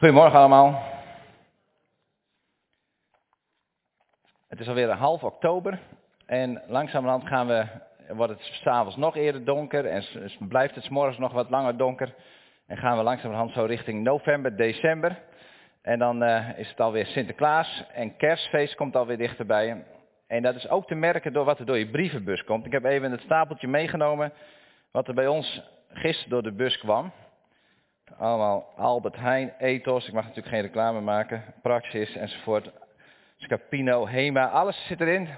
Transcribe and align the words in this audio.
Goedemorgen 0.00 0.38
allemaal. 0.38 0.82
Het 4.48 4.60
is 4.60 4.68
alweer 4.68 4.90
half 4.90 5.24
oktober 5.24 5.78
en 6.26 6.62
langzamerhand 6.66 7.26
gaan 7.26 7.46
we, 7.46 7.66
wordt 8.08 8.32
het 8.32 8.42
s'avonds 8.42 8.96
nog 8.96 9.16
eerder 9.16 9.44
donker 9.44 9.86
en 9.86 10.04
blijft 10.48 10.74
het 10.74 10.84
's 10.84 10.88
morgens 10.88 11.18
nog 11.18 11.32
wat 11.32 11.50
langer 11.50 11.76
donker. 11.76 12.14
En 12.66 12.76
gaan 12.76 12.96
we 12.96 13.02
langzamerhand 13.02 13.52
zo 13.52 13.64
richting 13.64 14.02
november, 14.02 14.56
december. 14.56 15.18
En 15.82 15.98
dan 15.98 16.22
eh, 16.22 16.58
is 16.58 16.68
het 16.68 16.80
alweer 16.80 17.06
Sinterklaas 17.06 17.84
en 17.92 18.16
kerstfeest 18.16 18.74
komt 18.74 18.96
alweer 18.96 19.18
dichterbij. 19.18 19.84
En 20.26 20.42
dat 20.42 20.54
is 20.54 20.68
ook 20.68 20.86
te 20.86 20.94
merken 20.94 21.32
door 21.32 21.44
wat 21.44 21.58
er 21.58 21.66
door 21.66 21.78
je 21.78 21.90
brievenbus 21.90 22.44
komt. 22.44 22.66
Ik 22.66 22.72
heb 22.72 22.84
even 22.84 23.10
het 23.10 23.20
stapeltje 23.20 23.68
meegenomen 23.68 24.32
wat 24.90 25.08
er 25.08 25.14
bij 25.14 25.26
ons 25.26 25.62
gisteren 25.88 26.30
door 26.30 26.42
de 26.42 26.52
bus 26.52 26.78
kwam. 26.78 27.12
Allemaal 28.18 28.72
Albert 28.76 29.16
Heijn, 29.16 29.54
Ethos, 29.58 30.06
ik 30.06 30.12
mag 30.12 30.22
natuurlijk 30.22 30.54
geen 30.54 30.62
reclame 30.62 31.00
maken, 31.00 31.44
Praxis 31.62 32.16
enzovoort. 32.16 32.70
Scapino, 33.36 34.06
Hema, 34.06 34.48
alles 34.48 34.86
zit 34.86 35.00
erin. 35.00 35.28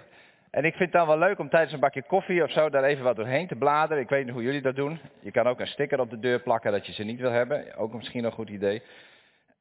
En 0.51 0.65
ik 0.65 0.74
vind 0.74 0.93
het 0.93 0.98
dan 0.98 1.06
wel 1.06 1.19
leuk 1.19 1.38
om 1.38 1.48
tijdens 1.48 1.73
een 1.73 1.80
bakje 1.80 2.02
koffie 2.02 2.43
of 2.43 2.51
zo 2.51 2.70
daar 2.70 2.84
even 2.84 3.05
wat 3.05 3.16
doorheen 3.16 3.46
te 3.46 3.56
bladeren. 3.56 4.02
Ik 4.02 4.09
weet 4.09 4.24
niet 4.24 4.34
hoe 4.34 4.43
jullie 4.43 4.62
dat 4.62 4.77
doen. 4.77 5.01
Je 5.20 5.30
kan 5.30 5.46
ook 5.46 5.60
een 5.60 5.66
sticker 5.66 6.01
op 6.01 6.10
de 6.10 6.19
deur 6.19 6.41
plakken 6.41 6.73
dat 6.73 6.87
je 6.87 6.93
ze 6.93 7.05
niet 7.05 7.20
wil 7.20 7.30
hebben. 7.30 7.77
Ook 7.77 7.93
misschien 7.93 8.24
een 8.24 8.32
goed 8.32 8.48
idee. 8.48 8.82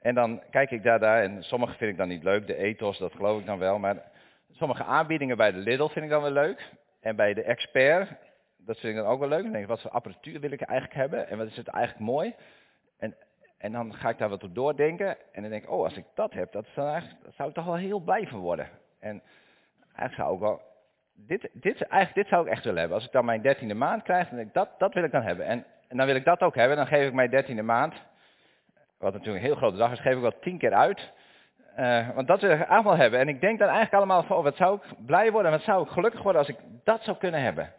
En 0.01 0.15
dan 0.15 0.41
kijk 0.49 0.71
ik 0.71 0.83
daar, 0.83 0.99
daar 0.99 1.21
en 1.23 1.43
sommige 1.43 1.77
vind 1.77 1.91
ik 1.91 1.97
dan 1.97 2.07
niet 2.07 2.23
leuk. 2.23 2.47
De 2.47 2.55
Ethos, 2.55 2.97
dat 2.97 3.13
geloof 3.15 3.39
ik 3.39 3.45
dan 3.45 3.59
wel. 3.59 3.79
Maar 3.79 4.01
sommige 4.51 4.83
aanbiedingen 4.83 5.37
bij 5.37 5.51
de 5.51 5.57
Lidl 5.57 5.87
vind 5.87 6.05
ik 6.05 6.11
dan 6.11 6.21
wel 6.21 6.31
leuk. 6.31 6.69
En 7.01 7.15
bij 7.15 7.33
de 7.33 7.43
Expert, 7.43 8.09
dat 8.57 8.79
vind 8.79 8.95
ik 8.95 9.03
dan 9.03 9.11
ook 9.11 9.19
wel 9.19 9.29
leuk. 9.29 9.43
Dan 9.43 9.51
denk 9.51 9.63
ik, 9.63 9.69
wat 9.69 9.81
voor 9.81 9.91
apparatuur 9.91 10.39
wil 10.39 10.51
ik 10.51 10.61
eigenlijk 10.61 10.99
hebben? 10.99 11.29
En 11.29 11.37
wat 11.37 11.47
is 11.47 11.57
het 11.57 11.67
eigenlijk 11.67 12.05
mooi? 12.05 12.33
En, 13.01 13.15
en 13.57 13.71
dan 13.71 13.93
ga 13.93 14.09
ik 14.09 14.17
daar 14.17 14.29
wat 14.29 14.43
op 14.43 14.55
doordenken. 14.55 15.17
En 15.31 15.41
dan 15.41 15.51
denk 15.51 15.63
ik, 15.63 15.69
oh, 15.69 15.83
als 15.83 15.97
ik 15.97 16.05
dat 16.13 16.33
heb, 16.33 16.51
dat, 16.51 16.65
eigenlijk, 16.75 17.23
dat 17.23 17.33
zou 17.33 17.49
ik 17.49 17.55
toch 17.55 17.65
wel 17.65 17.75
heel 17.75 17.99
blij 17.99 18.27
van 18.27 18.39
worden. 18.39 18.67
En 18.99 19.21
eigenlijk 19.95 20.13
zou 20.15 20.33
ik 20.33 20.39
wel... 20.39 20.61
Dit, 21.13 21.49
dit, 21.53 21.81
eigenlijk, 21.81 22.13
dit 22.13 22.27
zou 22.27 22.45
ik 22.45 22.51
echt 22.51 22.63
willen 22.63 22.79
hebben. 22.79 22.97
Als 22.97 23.05
ik 23.05 23.11
dan 23.11 23.25
mijn 23.25 23.41
dertiende 23.41 23.73
maand 23.73 24.03
krijg, 24.03 24.27
dan 24.27 24.35
denk 24.35 24.47
ik, 24.47 24.53
dat, 24.53 24.69
dat 24.77 24.93
wil 24.93 25.03
ik 25.03 25.11
dan 25.11 25.21
hebben. 25.21 25.45
En, 25.45 25.65
en 25.87 25.97
dan 25.97 26.05
wil 26.05 26.15
ik 26.15 26.25
dat 26.25 26.41
ook 26.41 26.55
hebben. 26.55 26.77
Dan 26.77 26.87
geef 26.87 27.07
ik 27.07 27.13
mijn 27.13 27.29
dertiende 27.29 27.61
maand, 27.61 27.93
wat 28.97 29.13
natuurlijk 29.13 29.43
een 29.43 29.49
heel 29.49 29.59
grote 29.59 29.77
dag 29.77 29.91
is, 29.91 29.99
geef 29.99 30.15
ik 30.15 30.21
wel 30.21 30.39
tien 30.39 30.57
keer 30.57 30.73
uit. 30.73 31.11
Eh, 31.75 32.09
want 32.15 32.27
dat 32.27 32.41
wil 32.41 32.51
ik 32.51 32.67
allemaal 32.67 32.97
hebben. 32.97 33.19
En 33.19 33.27
ik 33.27 33.41
denk 33.41 33.59
dan 33.59 33.67
eigenlijk 33.67 33.97
allemaal 33.97 34.23
van, 34.23 34.37
oh, 34.37 34.43
wat 34.43 34.55
zou 34.55 34.75
ik 34.75 35.05
blij 35.05 35.31
worden 35.31 35.51
en 35.51 35.57
wat 35.57 35.65
zou 35.65 35.83
ik 35.83 35.89
gelukkig 35.91 36.21
worden 36.21 36.41
als 36.41 36.49
ik 36.49 36.57
dat 36.83 37.03
zou 37.03 37.17
kunnen 37.17 37.41
hebben. 37.41 37.73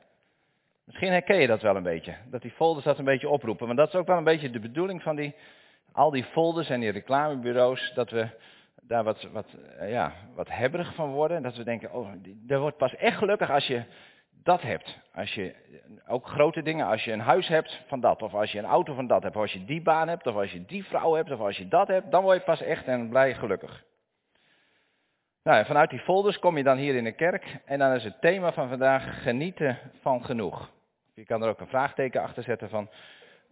Misschien 0.84 1.10
herken 1.10 1.40
je 1.40 1.46
dat 1.46 1.62
wel 1.62 1.76
een 1.76 1.82
beetje. 1.82 2.14
Dat 2.30 2.42
die 2.42 2.50
folders 2.50 2.84
dat 2.84 2.98
een 2.98 3.04
beetje 3.04 3.28
oproepen. 3.28 3.66
Want 3.66 3.78
dat 3.78 3.88
is 3.88 3.94
ook 3.94 4.06
wel 4.06 4.16
een 4.16 4.24
beetje 4.24 4.50
de 4.50 4.60
bedoeling 4.60 5.02
van 5.02 5.16
die, 5.16 5.34
al 5.92 6.10
die 6.10 6.24
folders 6.24 6.70
en 6.70 6.80
die 6.80 6.90
reclamebureaus. 6.90 7.92
Dat 7.94 8.10
we 8.10 8.28
daar 8.82 9.04
wat, 9.04 9.28
wat, 9.32 9.46
eh, 9.78 9.90
ja, 9.90 10.12
wat 10.34 10.48
hebberig 10.48 10.94
van 10.94 11.10
worden. 11.10 11.36
En 11.36 11.42
dat 11.42 11.56
we 11.56 11.64
denken, 11.64 11.92
oh, 11.92 12.08
dat 12.22 12.60
wordt 12.60 12.76
pas 12.76 12.94
echt 12.94 13.18
gelukkig 13.18 13.50
als 13.50 13.66
je 13.66 13.84
dat 14.42 14.62
hebt. 14.62 14.98
Als 15.14 15.34
je, 15.34 15.54
ook 16.08 16.26
grote 16.26 16.62
dingen, 16.62 16.86
als 16.86 17.04
je 17.04 17.12
een 17.12 17.20
huis 17.20 17.48
hebt 17.48 17.82
van 17.86 18.00
dat. 18.00 18.22
Of 18.22 18.34
als 18.34 18.52
je 18.52 18.58
een 18.58 18.64
auto 18.64 18.94
van 18.94 19.06
dat 19.06 19.22
hebt. 19.22 19.36
Of 19.36 19.42
als 19.42 19.52
je 19.52 19.64
die 19.64 19.82
baan 19.82 20.08
hebt. 20.08 20.26
Of 20.26 20.34
als 20.34 20.52
je 20.52 20.64
die 20.64 20.84
vrouw 20.84 21.14
hebt. 21.14 21.30
Of 21.30 21.40
als 21.40 21.56
je 21.56 21.68
dat 21.68 21.88
hebt. 21.88 22.10
Dan 22.10 22.22
word 22.22 22.36
je 22.36 22.44
pas 22.44 22.62
echt 22.62 22.84
en 22.86 23.08
blij 23.08 23.34
gelukkig. 23.34 23.84
Nou, 25.44 25.58
en 25.58 25.66
vanuit 25.66 25.90
die 25.90 25.98
folders 25.98 26.38
kom 26.38 26.56
je 26.56 26.62
dan 26.62 26.76
hier 26.76 26.94
in 26.94 27.04
de 27.04 27.12
kerk. 27.12 27.56
En 27.64 27.78
dan 27.78 27.92
is 27.92 28.04
het 28.04 28.20
thema 28.20 28.52
van 28.52 28.68
vandaag 28.68 29.22
genieten 29.22 29.78
van 30.00 30.24
genoeg. 30.24 30.70
Je 31.14 31.24
kan 31.24 31.42
er 31.42 31.48
ook 31.48 31.60
een 31.60 31.66
vraagteken 31.66 32.22
achter 32.22 32.42
zetten 32.42 32.68
van, 32.68 32.90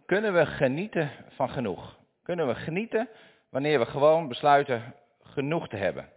kunnen 0.05 0.33
we 0.33 0.45
genieten 0.45 1.11
van 1.29 1.49
genoeg? 1.49 1.97
Kunnen 2.23 2.47
we 2.47 2.55
genieten 2.55 3.09
wanneer 3.49 3.79
we 3.79 3.85
gewoon 3.85 4.27
besluiten 4.27 4.93
genoeg 5.23 5.67
te 5.67 5.75
hebben? 5.75 6.09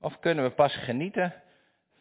Of 0.00 0.18
kunnen 0.18 0.44
we 0.44 0.50
pas 0.50 0.76
genieten 0.76 1.34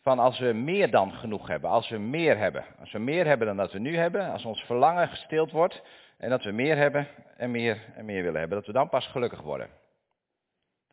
van 0.01 0.19
als 0.19 0.39
we 0.39 0.53
meer 0.53 0.91
dan 0.91 1.13
genoeg 1.13 1.47
hebben, 1.47 1.69
als 1.69 1.89
we 1.89 1.97
meer 1.97 2.37
hebben? 2.37 2.65
Als 2.79 2.91
we 2.91 2.99
meer 2.99 3.25
hebben 3.25 3.47
dan 3.47 3.57
dat 3.57 3.71
we 3.71 3.79
nu 3.79 3.97
hebben, 3.97 4.31
als 4.31 4.45
ons 4.45 4.63
verlangen 4.63 5.07
gestild 5.07 5.51
wordt 5.51 5.81
en 6.17 6.29
dat 6.29 6.43
we 6.43 6.51
meer 6.51 6.77
hebben 6.77 7.07
en 7.37 7.51
meer 7.51 7.81
en 7.95 8.05
meer 8.05 8.23
willen 8.23 8.39
hebben, 8.39 8.57
dat 8.57 8.67
we 8.67 8.73
dan 8.73 8.89
pas 8.89 9.07
gelukkig 9.07 9.41
worden. 9.41 9.80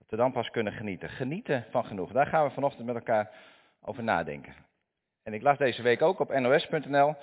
We 0.08 0.16
dan 0.16 0.32
pas 0.32 0.50
kunnen 0.50 0.72
genieten. 0.72 1.08
Genieten 1.08 1.64
van 1.70 1.84
genoeg. 1.84 2.12
Daar 2.12 2.26
gaan 2.26 2.44
we 2.44 2.50
vanochtend 2.50 2.86
met 2.86 2.94
elkaar 2.94 3.30
over 3.80 4.02
nadenken. 4.02 4.54
En 5.22 5.34
ik 5.34 5.42
las 5.42 5.58
deze 5.58 5.82
week 5.82 6.02
ook 6.02 6.20
op 6.20 6.32
nos.nl 6.32 7.14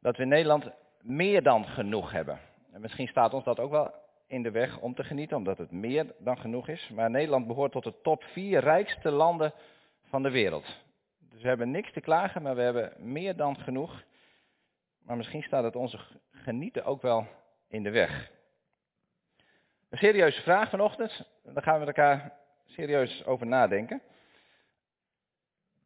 dat 0.00 0.16
we 0.16 0.22
in 0.22 0.28
Nederland 0.28 0.70
meer 1.00 1.42
dan 1.42 1.66
genoeg 1.66 2.12
hebben. 2.12 2.38
En 2.72 2.80
misschien 2.80 3.08
staat 3.08 3.34
ons 3.34 3.44
dat 3.44 3.60
ook 3.60 3.70
wel 3.70 3.94
in 4.26 4.42
de 4.42 4.50
weg 4.50 4.78
om 4.78 4.94
te 4.94 5.04
genieten, 5.04 5.36
omdat 5.36 5.58
het 5.58 5.70
meer 5.70 6.14
dan 6.18 6.38
genoeg 6.38 6.68
is. 6.68 6.90
Maar 6.94 7.10
Nederland 7.10 7.46
behoort 7.46 7.72
tot 7.72 7.84
de 7.84 8.00
top 8.02 8.22
vier 8.22 8.60
rijkste 8.60 9.10
landen 9.10 9.52
van 10.04 10.22
de 10.22 10.30
wereld. 10.30 10.82
Dus 11.18 11.42
we 11.42 11.48
hebben 11.48 11.70
niks 11.70 11.92
te 11.92 12.00
klagen, 12.00 12.42
maar 12.42 12.54
we 12.54 12.62
hebben 12.62 12.92
meer 12.98 13.36
dan 13.36 13.56
genoeg. 13.56 14.02
Maar 15.02 15.16
misschien 15.16 15.42
staat 15.42 15.64
het 15.64 15.76
onze 15.76 15.98
genieten 16.30 16.84
ook 16.84 17.02
wel 17.02 17.26
in 17.68 17.82
de 17.82 17.90
weg. 17.90 18.30
Een 19.90 19.98
serieuze 19.98 20.42
vraag 20.42 20.70
vanochtend. 20.70 21.24
Daar 21.44 21.62
gaan 21.62 21.80
we 21.80 21.86
elkaar 21.86 22.32
serieus 22.66 23.24
over 23.24 23.46
nadenken. 23.46 24.02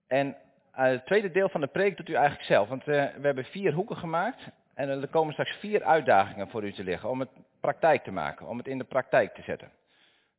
En 0.06 0.26
uh, 0.26 0.34
het 0.72 1.06
tweede 1.06 1.30
deel 1.30 1.48
van 1.48 1.60
de 1.60 1.66
preek 1.66 1.96
doet 1.96 2.08
u 2.08 2.14
eigenlijk 2.14 2.44
zelf. 2.44 2.68
Want 2.68 2.80
uh, 2.80 2.86
we 2.86 3.26
hebben 3.26 3.44
vier 3.44 3.72
hoeken 3.72 3.96
gemaakt. 3.96 4.42
En 4.74 4.88
er 4.88 5.08
komen 5.08 5.32
straks 5.32 5.56
vier 5.56 5.84
uitdagingen 5.84 6.48
voor 6.48 6.64
u 6.64 6.72
te 6.72 6.84
liggen. 6.84 7.10
Om 7.10 7.20
het 7.20 7.28
praktijk 7.60 8.02
te 8.02 8.10
maken. 8.10 8.46
Om 8.46 8.58
het 8.58 8.66
in 8.66 8.78
de 8.78 8.84
praktijk 8.84 9.34
te 9.34 9.42
zetten. 9.42 9.70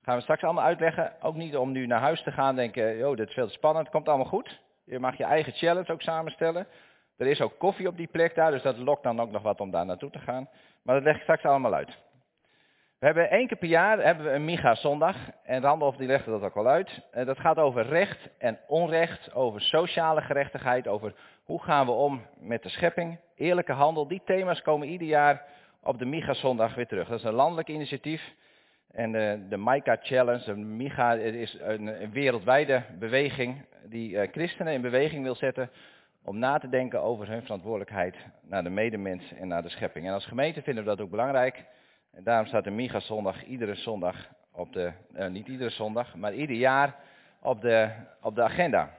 Gaan 0.01 0.15
we 0.15 0.21
straks 0.21 0.43
allemaal 0.43 0.63
uitleggen. 0.63 1.13
Ook 1.21 1.35
niet 1.35 1.57
om 1.57 1.71
nu 1.71 1.85
naar 1.85 2.01
huis 2.01 2.23
te 2.23 2.31
gaan 2.31 2.49
en 2.49 2.55
denken, 2.55 2.97
joh, 2.97 3.15
dit 3.15 3.27
is 3.27 3.33
veel 3.33 3.47
te 3.47 3.53
spannend. 3.53 3.85
Het 3.85 3.95
komt 3.95 4.07
allemaal 4.07 4.25
goed. 4.25 4.59
Je 4.83 4.99
mag 4.99 5.17
je 5.17 5.23
eigen 5.23 5.53
challenge 5.53 5.91
ook 5.91 6.01
samenstellen. 6.01 6.67
Er 7.17 7.27
is 7.27 7.41
ook 7.41 7.57
koffie 7.57 7.87
op 7.87 7.97
die 7.97 8.07
plek 8.07 8.35
daar. 8.35 8.51
Dus 8.51 8.61
dat 8.61 8.77
lokt 8.77 9.03
dan 9.03 9.19
ook 9.19 9.31
nog 9.31 9.41
wat 9.41 9.59
om 9.59 9.71
daar 9.71 9.85
naartoe 9.85 10.11
te 10.11 10.19
gaan. 10.19 10.49
Maar 10.81 10.95
dat 10.95 11.03
leg 11.03 11.15
ik 11.15 11.21
straks 11.21 11.43
allemaal 11.43 11.73
uit. 11.73 11.97
We 13.05 13.11
hebben 13.11 13.29
één 13.29 13.47
keer 13.47 13.57
per 13.57 13.67
jaar 13.67 14.03
hebben 14.03 14.25
we 14.25 14.31
een 14.31 14.45
Miga-zondag. 14.45 15.15
En 15.43 15.61
Randolph 15.61 15.97
die 15.97 16.07
legde 16.07 16.31
dat 16.31 16.41
ook 16.41 16.55
al 16.55 16.67
uit. 16.67 17.01
Dat 17.11 17.39
gaat 17.39 17.57
over 17.57 17.85
recht 17.85 18.29
en 18.37 18.59
onrecht, 18.67 19.33
over 19.33 19.61
sociale 19.61 20.21
gerechtigheid, 20.21 20.87
over 20.87 21.13
hoe 21.43 21.63
gaan 21.63 21.85
we 21.85 21.91
om 21.91 22.21
met 22.39 22.63
de 22.63 22.69
schepping, 22.69 23.19
eerlijke 23.35 23.71
handel. 23.71 24.07
Die 24.07 24.21
thema's 24.25 24.61
komen 24.61 24.87
ieder 24.87 25.07
jaar 25.07 25.45
op 25.83 25.99
de 25.99 26.05
Miga-zondag 26.05 26.75
weer 26.75 26.87
terug. 26.87 27.07
Dat 27.07 27.19
is 27.19 27.25
een 27.25 27.33
landelijk 27.33 27.67
initiatief. 27.67 28.33
En 28.91 29.11
de, 29.11 29.45
de 29.49 29.57
Mica 29.57 29.97
Challenge, 30.01 30.43
de 30.43 30.55
Miga 30.55 31.13
is 31.13 31.57
een, 31.61 32.11
wereldwijde 32.11 32.83
beweging 32.99 33.65
die 33.83 34.11
uh, 34.11 34.27
christenen 34.31 34.73
in 34.73 34.81
beweging 34.81 35.23
wil 35.23 35.35
zetten 35.35 35.69
om 36.23 36.39
na 36.39 36.57
te 36.57 36.69
denken 36.69 37.01
over 37.01 37.27
hun 37.27 37.41
verantwoordelijkheid 37.41 38.15
naar 38.41 38.63
de 38.63 38.69
medemens 38.69 39.33
en 39.33 39.47
naar 39.47 39.61
de 39.61 39.69
schepping. 39.69 40.07
En 40.07 40.13
als 40.13 40.25
gemeente 40.25 40.61
vinden 40.61 40.83
we 40.83 40.89
dat 40.89 41.01
ook 41.01 41.09
belangrijk. 41.09 41.65
En 42.15 42.23
daarom 42.23 42.45
staat 42.45 42.63
de 42.63 42.71
Miga 42.71 42.99
zondag 42.99 43.43
iedere 43.43 43.75
zondag 43.75 44.27
op 44.51 44.73
de, 44.73 44.91
uh, 45.13 45.27
niet 45.27 45.47
iedere 45.47 45.69
zondag, 45.69 46.15
maar 46.15 46.33
ieder 46.33 46.55
jaar 46.55 46.95
op 47.41 47.61
de, 47.61 47.89
op 48.21 48.35
de 48.35 48.43
agenda. 48.43 48.89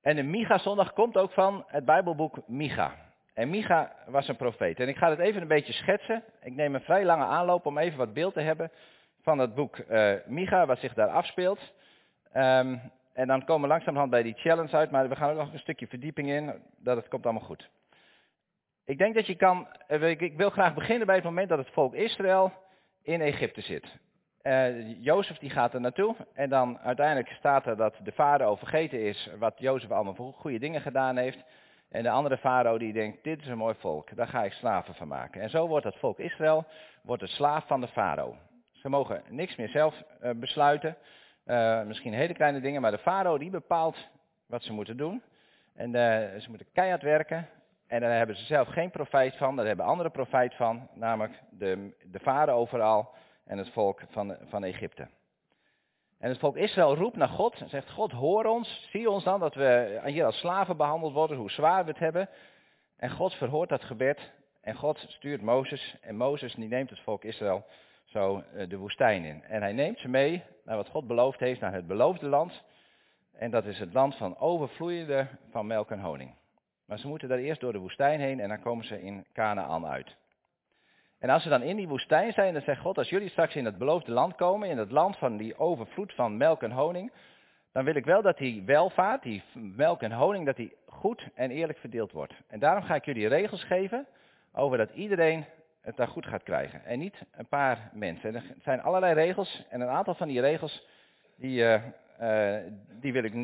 En 0.00 0.16
de 0.16 0.22
Miga 0.22 0.58
zondag 0.58 0.92
komt 0.92 1.16
ook 1.16 1.32
van 1.32 1.64
het 1.66 1.84
Bijbelboek 1.84 2.48
Micha. 2.48 2.94
En 3.34 3.50
Micha 3.50 3.92
was 4.06 4.28
een 4.28 4.36
profeet. 4.36 4.80
En 4.80 4.88
ik 4.88 4.96
ga 4.96 5.10
het 5.10 5.18
even 5.18 5.42
een 5.42 5.48
beetje 5.48 5.72
schetsen. 5.72 6.22
Ik 6.42 6.54
neem 6.54 6.74
een 6.74 6.80
vrij 6.80 7.04
lange 7.04 7.24
aanloop 7.24 7.66
om 7.66 7.78
even 7.78 7.98
wat 7.98 8.12
beeld 8.12 8.34
te 8.34 8.40
hebben 8.40 8.70
van 9.22 9.38
het 9.38 9.54
boek 9.54 9.78
uh, 9.78 10.12
Micha, 10.26 10.66
wat 10.66 10.78
zich 10.78 10.94
daar 10.94 11.08
afspeelt. 11.08 11.74
Um, 12.34 12.80
en 13.12 13.26
dan 13.26 13.44
komen 13.44 13.62
we 13.62 13.68
langzamerhand 13.68 14.10
bij 14.10 14.22
die 14.22 14.34
challenge 14.36 14.76
uit, 14.76 14.90
maar 14.90 15.08
we 15.08 15.16
gaan 15.16 15.30
ook 15.30 15.36
nog 15.36 15.52
een 15.52 15.58
stukje 15.58 15.86
verdieping 15.86 16.28
in, 16.28 16.62
dat 16.76 16.96
het 16.96 17.08
komt 17.08 17.24
allemaal 17.24 17.42
goed. 17.42 17.70
Ik 18.86 18.98
denk 18.98 19.14
dat 19.14 19.26
je 19.26 19.34
kan, 19.34 19.68
ik 20.18 20.36
wil 20.36 20.50
graag 20.50 20.74
beginnen 20.74 21.06
bij 21.06 21.16
het 21.16 21.24
moment 21.24 21.48
dat 21.48 21.58
het 21.58 21.70
volk 21.70 21.94
Israël 21.94 22.52
in 23.02 23.20
Egypte 23.20 23.60
zit. 23.60 23.98
Uh, 24.42 25.02
Jozef 25.02 25.38
die 25.38 25.50
gaat 25.50 25.74
er 25.74 25.80
naartoe 25.80 26.16
en 26.34 26.48
dan 26.48 26.78
uiteindelijk 26.78 27.28
staat 27.28 27.66
er 27.66 27.76
dat 27.76 27.94
de 28.02 28.12
farao 28.12 28.56
vergeten 28.56 29.02
is 29.02 29.30
wat 29.38 29.54
Jozef 29.58 29.90
allemaal 29.90 30.14
voor 30.14 30.32
goede 30.32 30.58
dingen 30.58 30.80
gedaan 30.80 31.16
heeft. 31.16 31.44
En 31.88 32.02
de 32.02 32.10
andere 32.10 32.36
farao 32.36 32.78
die 32.78 32.92
denkt, 32.92 33.24
dit 33.24 33.40
is 33.40 33.46
een 33.46 33.58
mooi 33.58 33.74
volk, 33.78 34.16
daar 34.16 34.28
ga 34.28 34.44
ik 34.44 34.52
slaven 34.52 34.94
van 34.94 35.08
maken. 35.08 35.40
En 35.40 35.50
zo 35.50 35.66
wordt 35.66 35.84
het 35.84 35.96
volk 35.96 36.18
Israël, 36.18 36.64
wordt 37.02 37.22
de 37.22 37.28
slaaf 37.28 37.66
van 37.66 37.80
de 37.80 37.88
farao. 37.88 38.36
Ze 38.72 38.88
mogen 38.88 39.22
niks 39.28 39.56
meer 39.56 39.68
zelf 39.68 40.02
uh, 40.22 40.30
besluiten, 40.30 40.96
misschien 41.86 42.14
hele 42.14 42.34
kleine 42.34 42.60
dingen, 42.60 42.80
maar 42.80 42.90
de 42.90 42.98
farao 42.98 43.38
die 43.38 43.50
bepaalt 43.50 44.08
wat 44.46 44.62
ze 44.62 44.72
moeten 44.72 44.96
doen. 44.96 45.22
En 45.74 45.90
ze 46.40 46.46
moeten 46.48 46.66
keihard 46.72 47.02
werken, 47.02 47.48
en 47.86 48.00
daar 48.00 48.16
hebben 48.16 48.36
ze 48.36 48.44
zelf 48.44 48.68
geen 48.68 48.90
profijt 48.90 49.36
van, 49.36 49.56
daar 49.56 49.66
hebben 49.66 49.84
anderen 49.84 50.12
profijt 50.12 50.54
van, 50.54 50.88
namelijk 50.94 51.42
de, 51.50 51.94
de 52.10 52.50
overal 52.50 53.14
en 53.44 53.58
het 53.58 53.70
volk 53.70 54.02
van, 54.08 54.36
van 54.48 54.64
Egypte. 54.64 55.08
En 56.18 56.28
het 56.28 56.38
volk 56.38 56.56
Israël 56.56 56.94
roept 56.94 57.16
naar 57.16 57.28
God 57.28 57.60
en 57.60 57.68
zegt, 57.68 57.90
God 57.90 58.12
hoor 58.12 58.44
ons, 58.44 58.88
zie 58.90 59.10
ons 59.10 59.24
dan 59.24 59.40
dat 59.40 59.54
we 59.54 60.00
hier 60.04 60.24
als 60.24 60.38
slaven 60.38 60.76
behandeld 60.76 61.12
worden, 61.12 61.36
hoe 61.36 61.50
zwaar 61.50 61.84
we 61.84 61.90
het 61.90 61.98
hebben. 61.98 62.28
En 62.96 63.10
God 63.10 63.34
verhoort 63.34 63.68
dat 63.68 63.84
gebed 63.84 64.32
en 64.60 64.74
God 64.74 65.04
stuurt 65.08 65.42
Mozes 65.42 65.96
en 66.00 66.16
Mozes 66.16 66.54
die 66.54 66.68
neemt 66.68 66.90
het 66.90 67.00
volk 67.00 67.24
Israël 67.24 67.64
zo 68.04 68.42
eh, 68.54 68.68
de 68.68 68.76
woestijn 68.76 69.24
in. 69.24 69.44
En 69.44 69.62
hij 69.62 69.72
neemt 69.72 69.98
ze 69.98 70.08
mee 70.08 70.44
naar 70.64 70.76
wat 70.76 70.88
God 70.88 71.06
beloofd 71.06 71.40
heeft, 71.40 71.60
naar 71.60 71.72
het 71.72 71.86
beloofde 71.86 72.26
land. 72.26 72.64
En 73.32 73.50
dat 73.50 73.64
is 73.64 73.78
het 73.78 73.92
land 73.92 74.16
van 74.16 74.38
overvloeiende 74.38 75.26
van 75.50 75.66
melk 75.66 75.90
en 75.90 76.00
honing. 76.00 76.34
Maar 76.86 76.98
ze 76.98 77.08
moeten 77.08 77.28
daar 77.28 77.38
eerst 77.38 77.60
door 77.60 77.72
de 77.72 77.78
woestijn 77.78 78.20
heen 78.20 78.40
en 78.40 78.48
dan 78.48 78.60
komen 78.60 78.84
ze 78.84 79.02
in 79.02 79.26
Canaan 79.32 79.86
uit. 79.86 80.16
En 81.18 81.30
als 81.30 81.42
ze 81.42 81.48
dan 81.48 81.62
in 81.62 81.76
die 81.76 81.88
woestijn 81.88 82.32
zijn, 82.32 82.52
dan 82.52 82.62
zegt 82.62 82.80
God, 82.80 82.98
als 82.98 83.08
jullie 83.08 83.28
straks 83.28 83.54
in 83.54 83.64
het 83.64 83.78
beloofde 83.78 84.12
land 84.12 84.34
komen, 84.34 84.68
in 84.68 84.78
het 84.78 84.90
land 84.90 85.16
van 85.16 85.36
die 85.36 85.58
overvloed 85.58 86.12
van 86.14 86.36
melk 86.36 86.62
en 86.62 86.70
honing, 86.70 87.12
dan 87.72 87.84
wil 87.84 87.94
ik 87.94 88.04
wel 88.04 88.22
dat 88.22 88.38
die 88.38 88.62
welvaart, 88.62 89.22
die 89.22 89.42
melk 89.52 90.02
en 90.02 90.12
honing, 90.12 90.46
dat 90.46 90.56
die 90.56 90.76
goed 90.86 91.28
en 91.34 91.50
eerlijk 91.50 91.78
verdeeld 91.78 92.12
wordt. 92.12 92.34
En 92.48 92.58
daarom 92.58 92.82
ga 92.82 92.94
ik 92.94 93.04
jullie 93.04 93.28
regels 93.28 93.64
geven 93.64 94.06
over 94.52 94.78
dat 94.78 94.90
iedereen 94.90 95.44
het 95.80 95.96
daar 95.96 96.08
goed 96.08 96.26
gaat 96.26 96.42
krijgen. 96.42 96.84
En 96.84 96.98
niet 96.98 97.22
een 97.32 97.48
paar 97.48 97.90
mensen. 97.92 98.34
er 98.34 98.42
zijn 98.62 98.82
allerlei 98.82 99.14
regels 99.14 99.64
en 99.68 99.80
een 99.80 99.88
aantal 99.88 100.14
van 100.14 100.28
die 100.28 100.40
regels, 100.40 100.86
die, 101.36 101.62
uh, 101.62 101.82
uh, 102.22 102.56
die 103.00 103.12
wil 103.12 103.24
ik 103.24 103.34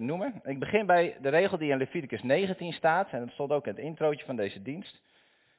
noemen. 0.00 0.40
Ik 0.44 0.58
begin 0.58 0.86
bij 0.86 1.16
de 1.20 1.28
regel 1.28 1.58
die 1.58 1.70
in 1.70 1.78
Leviticus 1.78 2.22
19 2.22 2.72
staat, 2.72 3.10
en 3.10 3.20
dat 3.20 3.30
stond 3.30 3.50
ook 3.50 3.66
in 3.66 3.74
het 3.74 3.84
introotje 3.84 4.24
van 4.24 4.36
deze 4.36 4.62
dienst. 4.62 5.00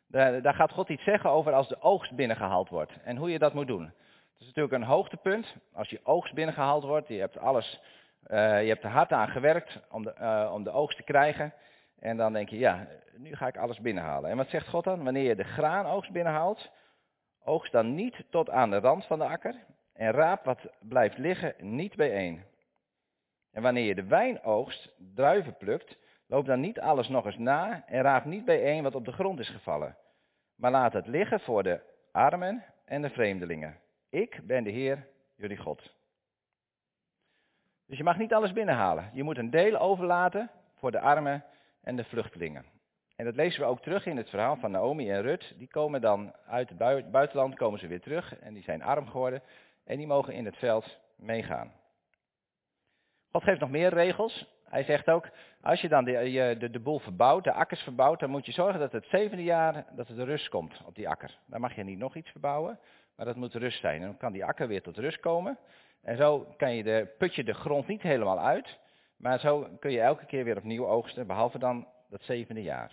Daar, 0.08 0.42
daar 0.42 0.54
gaat 0.54 0.72
God 0.72 0.90
iets 0.90 1.04
zeggen 1.04 1.30
over 1.30 1.54
als 1.54 1.68
de 1.68 1.82
oogst 1.82 2.16
binnengehaald 2.16 2.70
wordt 2.70 2.92
en 3.04 3.18
hoe 3.18 3.32
je 3.32 3.40
dat 3.40 3.54
moet 3.54 3.68
doen. 3.68 3.84
Het 3.84 4.40
is 4.40 4.46
natuurlijk 4.46 4.74
een 4.74 4.84
hoogtepunt. 4.84 5.56
Als 5.74 5.90
je 5.90 6.00
oogst 6.04 6.34
binnengehaald 6.34 6.84
wordt, 6.84 7.08
je 7.08 7.20
hebt 7.20 7.38
alles, 7.38 7.82
uh, 8.28 8.62
je 8.62 8.68
hebt 8.68 8.84
er 8.84 8.90
hard 8.90 9.12
aan 9.12 9.28
gewerkt 9.28 9.80
om 9.92 10.04
de, 10.04 10.50
om 10.54 10.64
de 10.64 10.72
oogst 10.72 10.98
te 10.98 11.04
krijgen. 11.04 11.54
En 12.00 12.18
dan 12.18 12.34
denk 12.34 12.50
je, 12.50 12.58
ja, 12.58 12.88
nu 13.18 13.36
ga 13.36 13.48
ik 13.48 13.58
alles 13.58 13.80
binnenhalen. 13.80 14.30
En 14.30 14.38
wat 14.38 14.50
zegt 14.50 14.68
God 14.68 14.84
dan? 14.84 15.04
Wanneer 15.04 15.24
je 15.24 15.36
de 15.36 15.44
graanoogst 15.44 16.12
binnenhaalt, 16.12 16.72
oogst 17.44 17.72
dan 17.72 17.96
niet 17.96 18.24
tot 18.30 18.50
aan 18.50 18.70
de 18.70 18.80
rand 18.80 19.06
van 19.06 19.20
de 19.20 19.26
akker. 19.26 19.56
En 19.94 20.12
raap 20.12 20.46
wat 20.46 20.68
blijft 20.80 21.18
liggen 21.18 21.54
niet 21.60 21.96
bijeen. 21.96 22.44
En 23.52 23.62
wanneer 23.62 23.86
je 23.86 23.96
de 23.96 24.08
wijnoogst, 24.08 24.94
druiven 25.16 25.58
plukt, 25.58 25.98
loop 26.28 26.46
dan 26.46 26.60
niet 26.60 26.80
alles 26.80 27.08
nog 27.08 27.26
eens 27.26 27.38
na 27.38 27.84
en 27.86 28.02
raap 28.02 28.26
niet 28.26 28.46
bijeen 28.46 28.84
wat 28.84 28.96
op 28.96 29.06
de 29.06 29.12
grond 29.12 29.40
is 29.40 29.50
gevallen. 29.50 29.98
Maar 30.56 30.72
laat 30.72 30.94
het 30.94 31.08
liggen 31.08 31.40
voor 31.40 31.64
de 31.64 31.82
armen 32.12 32.64
en 32.86 33.02
de 33.02 33.10
vreemdelingen. 33.10 33.80
Ik 34.10 34.40
ben 34.44 34.64
de 34.64 34.70
Heer, 34.70 35.08
jullie 35.36 35.58
God. 35.58 35.96
Dus 37.86 37.98
je 37.98 38.04
mag 38.04 38.18
niet 38.18 38.34
alles 38.34 38.54
binnenhalen. 38.54 39.10
Je 39.14 39.24
moet 39.24 39.38
een 39.38 39.50
deel 39.50 39.78
overlaten 39.78 40.50
voor 40.76 40.92
de 40.92 41.00
armen 41.00 41.44
en 41.82 41.96
de 41.96 42.04
vluchtelingen. 42.04 42.66
En 43.16 43.26
dat 43.26 43.36
lezen 43.36 43.60
we 43.60 43.66
ook 43.66 43.82
terug 43.82 44.06
in 44.06 44.18
het 44.18 44.30
verhaal 44.30 44.56
van 44.56 44.72
Naomi 44.72 45.12
en 45.12 45.22
Rut. 45.22 45.54
Die 45.58 45.68
komen 45.68 46.02
dan 46.02 46.34
uit 46.48 46.70
het 46.70 47.12
buitenland, 47.12 47.56
komen 47.56 47.80
ze 47.80 47.88
weer 47.88 48.02
terug 48.02 48.40
en 48.40 48.54
die 48.54 48.64
zijn 48.64 48.84
arm 48.84 49.08
geworden 49.08 49.42
en 49.84 49.98
die 49.98 50.08
mogen 50.08 50.34
in 50.34 50.46
het 50.46 50.58
veld 50.58 51.00
meegaan. 51.16 51.72
God 53.38 53.46
geeft 53.46 53.60
nog 53.60 53.70
meer 53.70 53.94
regels. 53.94 54.46
Hij 54.64 54.84
zegt 54.84 55.10
ook, 55.10 55.30
als 55.62 55.82
je 55.82 55.88
dan 55.88 56.04
de, 56.04 56.56
de, 56.60 56.70
de 56.70 56.80
boel 56.80 57.00
verbouwt, 57.00 57.44
de 57.44 57.52
akkers 57.52 57.82
verbouwt, 57.82 58.20
dan 58.20 58.30
moet 58.30 58.46
je 58.46 58.52
zorgen 58.52 58.80
dat 58.80 58.92
het 58.92 59.06
zevende 59.06 59.44
jaar 59.44 59.86
dat 59.96 60.08
het 60.08 60.18
rust 60.18 60.50
komt 60.50 60.82
op 60.86 60.96
die 60.96 61.10
akker. 61.10 61.38
Dan 61.46 61.62
mag 61.62 61.76
je 61.76 61.84
niet 61.84 61.98
nog 61.98 62.16
iets 62.16 62.30
verbouwen, 62.30 62.80
maar 63.16 63.26
dat 63.26 63.36
moet 63.36 63.54
rust 63.54 63.80
zijn. 63.80 64.02
En 64.02 64.08
dan 64.08 64.18
kan 64.18 64.32
die 64.32 64.46
akker 64.46 64.68
weer 64.68 64.82
tot 64.82 64.98
rust 64.98 65.20
komen. 65.20 65.58
En 66.04 66.18
zo 66.18 66.54
kan 66.58 66.76
je 66.76 66.84
de, 66.84 67.14
put 67.18 67.36
je 67.36 67.44
de 67.44 67.54
grond 67.54 67.88
niet 67.88 68.02
helemaal 68.02 68.40
uit, 68.40 68.80
maar 69.18 69.40
zo 69.40 69.68
kun 69.80 69.92
je 69.92 70.02
elke 70.02 70.26
keer 70.26 70.44
weer 70.44 70.58
opnieuw 70.58 70.88
oogsten, 70.88 71.28
behalve 71.28 71.60
dan 71.60 71.88
dat 72.10 72.24
zevende 72.24 72.64
jaar. 72.64 72.92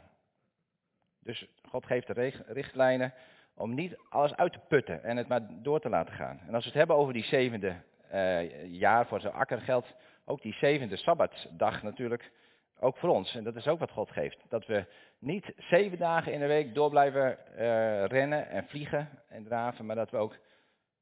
Dus 1.21 1.49
God 1.69 1.87
geeft 1.87 2.07
de 2.07 2.33
richtlijnen 2.47 3.15
om 3.55 3.75
niet 3.75 3.97
alles 4.09 4.37
uit 4.37 4.53
te 4.53 4.61
putten 4.69 5.03
en 5.03 5.17
het 5.17 5.29
maar 5.29 5.47
door 5.51 5.81
te 5.81 5.89
laten 5.89 6.15
gaan. 6.15 6.41
En 6.47 6.55
als 6.55 6.65
we 6.65 6.71
het 6.71 6.79
hebben 6.79 6.97
over 6.97 7.13
die 7.13 7.25
zevende 7.25 7.75
uh, 8.13 8.73
jaar 8.73 9.07
voor 9.07 9.21
zo'n 9.21 9.33
akker 9.33 9.61
geldt 9.61 9.95
ook 10.25 10.43
die 10.43 10.53
zevende 10.53 10.97
Sabbatdag 10.97 11.83
natuurlijk 11.83 12.33
ook 12.81 12.97
voor 12.97 13.09
ons. 13.09 13.35
En 13.35 13.45
dat 13.45 13.57
is 13.57 13.67
ook 13.67 13.79
wat 13.79 13.91
God 13.91 14.11
geeft. 14.11 14.39
Dat 14.49 14.67
we 14.67 14.87
niet 15.19 15.53
zeven 15.57 15.99
dagen 15.99 16.33
in 16.33 16.41
de 16.41 16.47
week 16.47 16.75
door 16.75 16.91
blijven 16.91 17.39
uh, 17.53 18.05
rennen 18.05 18.49
en 18.49 18.67
vliegen 18.69 19.09
en 19.29 19.45
draven, 19.45 19.87
maar 19.87 19.97
dat 19.97 20.11
we 20.11 20.17
ook 20.17 20.37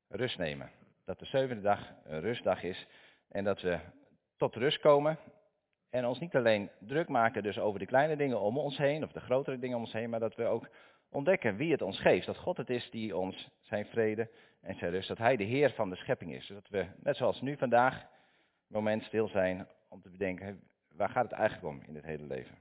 rust 0.08 0.38
nemen. 0.38 0.70
Dat 1.04 1.18
de 1.18 1.24
zevende 1.24 1.62
dag 1.62 1.92
een 2.04 2.20
rustdag 2.20 2.62
is 2.62 2.86
en 3.28 3.44
dat 3.44 3.60
we 3.60 3.78
tot 4.36 4.54
rust 4.54 4.80
komen 4.80 5.18
en 5.90 6.06
ons 6.06 6.18
niet 6.18 6.36
alleen 6.36 6.70
druk 6.78 7.08
maken 7.08 7.42
dus 7.42 7.58
over 7.58 7.78
de 7.78 7.86
kleine 7.86 8.16
dingen 8.16 8.40
om 8.40 8.58
ons 8.58 8.76
heen, 8.76 9.04
of 9.04 9.12
de 9.12 9.20
grotere 9.20 9.58
dingen 9.58 9.76
om 9.76 9.82
ons 9.82 9.92
heen, 9.92 10.10
maar 10.10 10.20
dat 10.20 10.34
we 10.34 10.44
ook 10.44 10.68
ontdekken 11.10 11.56
wie 11.56 11.72
het 11.72 11.82
ons 11.82 12.00
geeft. 12.00 12.26
Dat 12.26 12.36
God 12.36 12.56
het 12.56 12.70
is 12.70 12.90
die 12.90 13.16
ons 13.16 13.48
zijn 13.60 13.86
vrede 13.86 14.30
en 14.60 14.74
zijn 14.74 14.90
rust, 14.90 15.08
dat 15.08 15.18
Hij 15.18 15.36
de 15.36 15.44
Heer 15.44 15.70
van 15.70 15.90
de 15.90 15.96
schepping 15.96 16.34
is. 16.34 16.46
Dat 16.46 16.68
we, 16.68 16.86
net 17.02 17.16
zoals 17.16 17.40
nu 17.40 17.56
vandaag, 17.56 18.06
moment 18.72 19.02
stil 19.02 19.28
zijn 19.28 19.66
om 19.88 20.02
te 20.02 20.10
bedenken, 20.10 20.60
waar 20.96 21.08
gaat 21.08 21.30
het 21.30 21.32
eigenlijk 21.32 21.68
om 21.68 21.82
in 21.86 21.94
dit 21.94 22.04
hele 22.04 22.26
leven? 22.26 22.56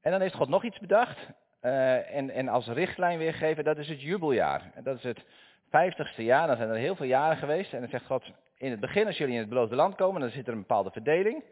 En 0.00 0.10
dan 0.10 0.20
heeft 0.20 0.34
God 0.34 0.48
nog 0.48 0.64
iets 0.64 0.78
bedacht 0.78 1.18
uh, 1.62 2.16
en, 2.16 2.30
en 2.30 2.48
als 2.48 2.66
richtlijn 2.66 3.18
weergeven, 3.18 3.64
dat 3.64 3.78
is 3.78 3.88
het 3.88 4.02
jubeljaar. 4.02 4.70
En 4.74 4.82
dat 4.82 4.96
is 4.96 5.02
het 5.02 5.24
vijftigste 5.68 6.24
jaar, 6.24 6.46
dan 6.46 6.56
zijn 6.56 6.68
er 6.68 6.76
heel 6.76 6.96
veel 6.96 7.06
jaren 7.06 7.36
geweest. 7.36 7.72
En 7.72 7.80
dan 7.80 7.88
zegt 7.88 8.06
God, 8.06 8.30
in 8.56 8.70
het 8.70 8.80
begin 8.80 9.06
als 9.06 9.16
jullie 9.16 9.34
in 9.34 9.40
het 9.40 9.48
beloofde 9.48 9.76
land 9.76 9.94
komen, 9.94 10.20
dan 10.20 10.30
zit 10.30 10.46
er 10.46 10.52
een 10.52 10.58
bepaalde 10.58 10.90
verdeling. 10.90 11.44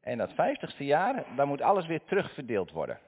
En 0.00 0.18
dat 0.18 0.32
vijftigste 0.32 0.84
jaar, 0.84 1.24
dan 1.36 1.48
moet 1.48 1.62
alles 1.62 1.86
weer 1.86 2.04
terugverdeeld 2.04 2.70
worden. 2.70 2.98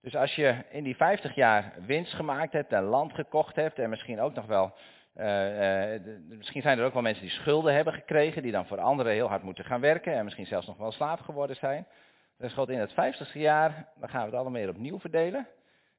Dus 0.00 0.16
als 0.16 0.34
je 0.34 0.54
in 0.70 0.84
die 0.84 0.96
vijftig 0.96 1.34
jaar 1.34 1.72
winst 1.86 2.12
gemaakt 2.12 2.52
hebt 2.52 2.72
en 2.72 2.82
land 2.82 3.12
gekocht 3.14 3.56
hebt 3.56 3.78
en 3.78 3.90
misschien 3.90 4.20
ook 4.20 4.34
nog 4.34 4.46
wel 4.46 4.74
uh, 5.18 5.94
uh, 5.94 6.00
misschien 6.28 6.62
zijn 6.62 6.78
er 6.78 6.84
ook 6.84 6.92
wel 6.92 7.02
mensen 7.02 7.22
die 7.22 7.32
schulden 7.32 7.74
hebben 7.74 7.92
gekregen, 7.92 8.42
die 8.42 8.52
dan 8.52 8.66
voor 8.66 8.80
anderen 8.80 9.12
heel 9.12 9.28
hard 9.28 9.42
moeten 9.42 9.64
gaan 9.64 9.80
werken 9.80 10.12
en 10.12 10.24
misschien 10.24 10.46
zelfs 10.46 10.66
nog 10.66 10.76
wel 10.76 10.92
slaaf 10.92 11.20
geworden 11.20 11.56
zijn. 11.56 11.86
Dus 12.38 12.52
God 12.52 12.68
in 12.68 12.78
het 12.78 12.92
vijftigste 12.92 13.38
jaar, 13.38 13.88
dan 14.00 14.08
gaan 14.08 14.20
we 14.20 14.26
het 14.26 14.34
allemaal 14.34 14.60
weer 14.60 14.68
opnieuw 14.68 14.98
verdelen, 14.98 15.48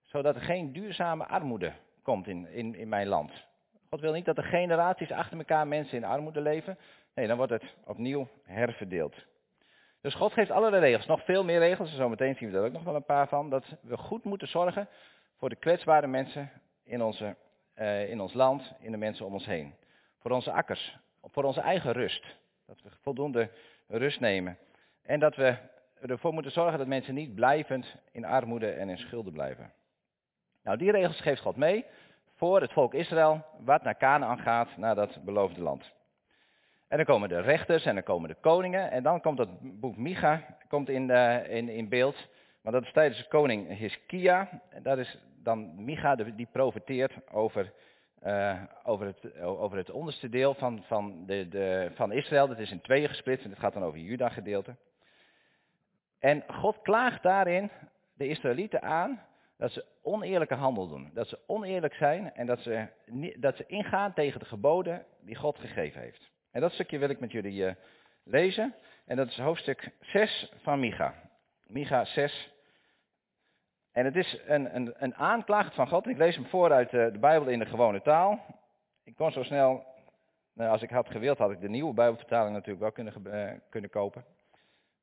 zodat 0.03 0.35
er 0.35 0.41
geen 0.41 0.73
duurzame 0.73 1.25
armoede 1.25 1.73
komt 2.03 2.27
in, 2.27 2.47
in, 2.47 2.75
in 2.75 2.89
mijn 2.89 3.07
land. 3.07 3.31
God 3.89 4.01
wil 4.01 4.13
niet 4.13 4.25
dat 4.25 4.37
er 4.37 4.43
generaties 4.43 5.11
achter 5.11 5.37
elkaar 5.37 5.67
mensen 5.67 5.97
in 5.97 6.03
armoede 6.03 6.41
leven. 6.41 6.77
Nee, 7.15 7.27
dan 7.27 7.37
wordt 7.37 7.51
het 7.51 7.75
opnieuw 7.85 8.27
herverdeeld. 8.43 9.15
Dus 10.01 10.15
God 10.15 10.33
geeft 10.33 10.51
allerlei 10.51 10.81
regels, 10.81 11.05
nog 11.05 11.25
veel 11.25 11.43
meer 11.43 11.59
regels, 11.59 11.89
en 11.91 11.97
zometeen 11.97 12.35
zien 12.35 12.51
we 12.51 12.57
er 12.57 12.65
ook 12.65 12.71
nog 12.71 12.83
wel 12.83 12.95
een 12.95 13.05
paar 13.05 13.27
van, 13.27 13.49
dat 13.49 13.77
we 13.81 13.97
goed 13.97 14.23
moeten 14.23 14.47
zorgen 14.47 14.87
voor 15.37 15.49
de 15.49 15.55
kwetsbare 15.55 16.07
mensen 16.07 16.51
in 16.83 17.01
onze 17.01 17.35
uh, 17.79 18.09
in 18.09 18.21
ons 18.21 18.33
land, 18.33 18.73
in 18.79 18.91
de 18.91 18.97
mensen 18.97 19.25
om 19.25 19.33
ons 19.33 19.45
heen. 19.45 19.73
Voor 20.19 20.31
onze 20.31 20.51
akkers, 20.51 20.97
voor 21.23 21.43
onze 21.43 21.61
eigen 21.61 21.91
rust. 21.91 22.25
Dat 22.65 22.81
we 22.81 22.89
voldoende 23.01 23.49
rust 23.87 24.19
nemen. 24.19 24.57
En 25.01 25.19
dat 25.19 25.35
we 25.35 25.55
ervoor 26.01 26.33
moeten 26.33 26.51
zorgen 26.51 26.77
dat 26.77 26.87
mensen 26.87 27.13
niet 27.13 27.35
blijvend 27.35 27.95
in 28.11 28.25
armoede 28.25 28.71
en 28.71 28.89
in 28.89 28.97
schulden 28.97 29.33
blijven. 29.33 29.71
Nou, 30.63 30.77
die 30.77 30.91
regels 30.91 31.21
geeft 31.21 31.41
God 31.41 31.55
mee 31.55 31.85
voor 32.35 32.61
het 32.61 32.71
volk 32.71 32.93
Israël, 32.93 33.45
wat 33.59 33.83
naar 33.83 33.97
Canaan 33.97 34.39
gaat, 34.39 34.77
naar 34.77 34.95
dat 34.95 35.23
beloofde 35.23 35.61
land. 35.61 35.91
En 36.87 36.97
dan 36.97 37.05
komen 37.05 37.29
de 37.29 37.41
rechters 37.41 37.85
en 37.85 37.93
dan 37.93 38.03
komen 38.03 38.29
de 38.29 38.35
koningen. 38.41 38.91
En 38.91 39.03
dan 39.03 39.21
komt 39.21 39.37
dat 39.37 39.49
boek 39.61 39.97
Micha 39.97 40.57
komt 40.67 40.89
in, 40.89 41.09
uh, 41.09 41.49
in, 41.49 41.69
in 41.69 41.89
beeld. 41.89 42.27
Maar 42.61 42.71
dat 42.71 42.83
is 42.83 42.91
tijdens 42.91 43.21
de 43.21 43.27
koning 43.27 43.77
Hiskia. 43.77 44.61
En 44.69 44.83
dat 44.83 44.97
is 44.97 45.17
dan 45.47 45.83
Micha, 45.85 46.15
die 46.15 46.47
profeteert 46.51 47.13
over, 47.31 47.73
uh, 48.23 48.61
over, 48.83 49.05
het, 49.05 49.41
over 49.41 49.77
het 49.77 49.89
onderste 49.89 50.29
deel 50.29 50.53
van, 50.53 50.83
van, 50.83 51.25
de, 51.25 51.47
de, 51.47 51.91
van 51.93 52.11
Israël. 52.11 52.47
Dat 52.47 52.59
is 52.59 52.71
in 52.71 52.81
tweeën 52.81 53.07
gesplitst 53.07 53.45
en 53.45 53.49
het 53.49 53.59
gaat 53.59 53.73
dan 53.73 53.83
over 53.83 53.99
Juda 53.99 54.29
gedeelte. 54.29 54.75
En 56.19 56.43
God 56.47 56.81
klaagt 56.81 57.23
daarin 57.23 57.71
de 58.13 58.27
Israëlieten 58.27 58.81
aan 58.81 59.21
dat 59.57 59.71
ze 59.71 59.85
oneerlijke 60.01 60.55
handel 60.55 60.87
doen. 60.87 61.09
Dat 61.13 61.27
ze 61.27 61.39
oneerlijk 61.47 61.93
zijn 61.93 62.33
en 62.33 62.45
dat 62.45 62.59
ze, 62.59 62.87
dat 63.39 63.55
ze 63.55 63.65
ingaan 63.67 64.13
tegen 64.13 64.39
de 64.39 64.45
geboden 64.45 65.05
die 65.21 65.35
God 65.35 65.57
gegeven 65.57 66.01
heeft. 66.01 66.31
En 66.51 66.61
dat 66.61 66.71
stukje 66.71 66.97
wil 66.97 67.09
ik 67.09 67.19
met 67.19 67.31
jullie 67.31 67.65
uh, 67.65 67.71
lezen. 68.23 68.75
En 69.05 69.15
dat 69.15 69.27
is 69.27 69.37
hoofdstuk 69.37 69.91
6 70.01 70.51
van 70.61 70.79
Micha. 70.79 71.13
Micha 71.67 72.05
6, 72.05 72.56
en 73.97 74.05
het 74.05 74.15
is 74.15 74.39
een, 74.45 74.75
een, 74.75 74.93
een 74.97 75.15
aanklacht 75.15 75.75
van 75.75 75.87
God. 75.87 76.07
Ik 76.07 76.17
lees 76.17 76.35
hem 76.35 76.45
voor 76.45 76.71
uit 76.71 76.89
de, 76.89 77.09
de 77.11 77.19
Bijbel 77.19 77.47
in 77.47 77.59
de 77.59 77.65
gewone 77.65 78.01
taal. 78.01 78.39
Ik 79.03 79.15
kon 79.15 79.31
zo 79.31 79.43
snel, 79.43 79.85
nou, 80.53 80.71
als 80.71 80.81
ik 80.81 80.89
had 80.89 81.09
gewild, 81.09 81.37
had 81.37 81.51
ik 81.51 81.61
de 81.61 81.69
nieuwe 81.69 81.93
Bijbelvertaling 81.93 82.53
natuurlijk 82.53 82.79
wel 82.79 82.91
kunnen, 82.91 83.13
uh, 83.27 83.59
kunnen 83.69 83.89
kopen. 83.89 84.25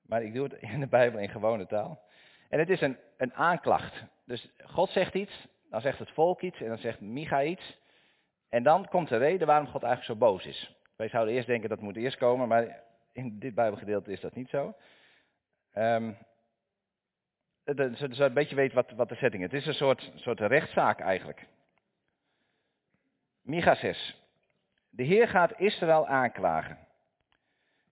Maar 0.03 0.23
ik 0.23 0.35
doe 0.35 0.45
het 0.45 0.53
in 0.53 0.81
de 0.81 0.87
Bijbel 0.87 1.21
in 1.21 1.29
gewone 1.29 1.67
taal. 1.67 2.03
En 2.49 2.59
het 2.59 2.71
is 2.71 2.81
een, 2.81 2.97
een 3.17 3.35
aanklacht. 3.35 4.05
Dus 4.25 4.51
God 4.65 4.91
zegt 4.91 5.15
iets, 5.15 5.47
dan 5.71 5.81
zegt 5.81 5.99
het 5.99 6.11
volk 6.11 6.41
iets 6.41 6.61
en 6.61 6.69
dan 6.69 6.79
zegt 6.79 7.01
Micha 7.01 7.43
iets. 7.43 7.79
En 8.49 8.63
dan 8.63 8.89
komt 8.89 9.09
de 9.09 9.17
reden 9.17 9.47
waarom 9.47 9.67
God 9.67 9.83
eigenlijk 9.83 10.21
zo 10.21 10.27
boos 10.27 10.47
is. 10.47 10.77
Wij 10.97 11.09
zouden 11.09 11.35
eerst 11.35 11.47
denken 11.47 11.69
dat 11.69 11.81
moet 11.81 11.97
eerst 11.97 12.17
komen, 12.17 12.49
maar 12.49 12.83
in 13.13 13.39
dit 13.39 13.55
Bijbelgedeelte 13.55 14.13
is 14.13 14.21
dat 14.21 14.35
niet 14.35 14.49
zo. 14.49 14.75
Um, 15.75 16.17
zodat 17.65 18.17
je 18.17 18.25
een 18.25 18.35
beetje 18.35 18.57
weet 18.57 18.73
wat, 18.73 18.91
wat 18.91 19.09
de 19.09 19.15
setting 19.15 19.43
is. 19.43 19.51
Het 19.51 19.61
is 19.61 19.67
een 19.67 19.75
soort, 19.75 20.13
soort 20.15 20.41
rechtszaak 20.41 21.01
eigenlijk. 21.01 21.47
Micha 23.43 23.75
6. 23.75 24.23
De 24.91 25.03
Heer 25.03 25.29
gaat 25.29 25.61
Israël 25.61 26.07
aanklagen. 26.07 26.79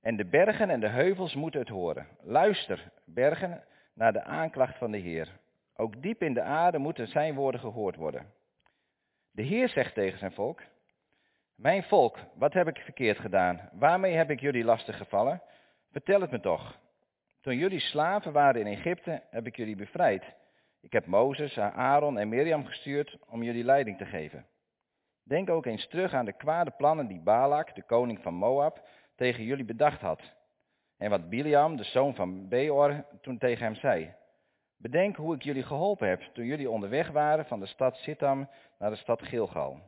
En 0.00 0.16
de 0.16 0.24
bergen 0.24 0.70
en 0.70 0.80
de 0.80 0.88
heuvels 0.88 1.34
moeten 1.34 1.60
het 1.60 1.68
horen. 1.68 2.06
Luister, 2.20 2.90
bergen, 3.04 3.64
naar 3.94 4.12
de 4.12 4.22
aanklacht 4.22 4.78
van 4.78 4.90
de 4.90 4.98
Heer. 4.98 5.28
Ook 5.76 6.02
diep 6.02 6.22
in 6.22 6.34
de 6.34 6.42
aarde 6.42 6.78
moeten 6.78 7.08
zijn 7.08 7.34
woorden 7.34 7.60
gehoord 7.60 7.96
worden. 7.96 8.32
De 9.30 9.42
Heer 9.42 9.68
zegt 9.68 9.94
tegen 9.94 10.18
zijn 10.18 10.32
volk, 10.32 10.60
mijn 11.54 11.82
volk, 11.82 12.18
wat 12.34 12.52
heb 12.52 12.68
ik 12.68 12.76
verkeerd 12.76 13.18
gedaan? 13.18 13.68
Waarmee 13.72 14.14
heb 14.14 14.30
ik 14.30 14.40
jullie 14.40 14.64
lastig 14.64 14.96
gevallen? 14.96 15.42
Vertel 15.90 16.20
het 16.20 16.30
me 16.30 16.40
toch. 16.40 16.78
Toen 17.42 17.56
jullie 17.56 17.80
slaven 17.80 18.32
waren 18.32 18.61
in 18.61 18.66
Egypte, 18.66 19.22
heb 19.30 19.46
ik 19.46 19.56
jullie 19.56 19.76
bevrijd. 19.76 20.25
Ik 20.80 20.92
heb 20.92 21.06
Mozes, 21.06 21.58
Aaron 21.58 22.18
en 22.18 22.28
Mirjam 22.28 22.66
gestuurd 22.66 23.18
om 23.28 23.42
jullie 23.42 23.64
leiding 23.64 23.99
te 23.99 24.04
geven. 24.04 24.46
Denk 25.22 25.50
ook 25.50 25.66
eens 25.66 25.88
terug 25.88 26.12
aan 26.12 26.25
de 26.25 26.37
kwade 26.37 26.70
plannen 26.70 27.06
die 27.06 27.20
Balak, 27.20 27.75
de 27.75 27.82
koning 27.82 28.22
van 28.22 28.34
Moab, 28.34 28.88
tegen 29.16 29.44
jullie 29.44 29.64
bedacht 29.64 30.00
had. 30.00 30.34
En 30.96 31.11
wat 31.11 31.28
Biliam, 31.28 31.76
de 31.76 31.84
zoon 31.84 32.14
van 32.14 32.49
Beor, 32.49 33.04
toen 33.20 33.38
tegen 33.38 33.64
hem 33.64 33.75
zei. 33.75 34.14
Bedenk 34.76 35.16
hoe 35.16 35.34
ik 35.34 35.42
jullie 35.42 35.62
geholpen 35.62 36.08
heb 36.08 36.20
toen 36.20 36.44
jullie 36.44 36.70
onderweg 36.70 37.11
waren 37.11 37.46
van 37.46 37.61
de 37.61 37.66
stad 37.66 37.96
Sittam 37.96 38.49
naar 38.78 38.90
de 38.90 38.96
stad 38.96 39.22
Gilgal. 39.22 39.80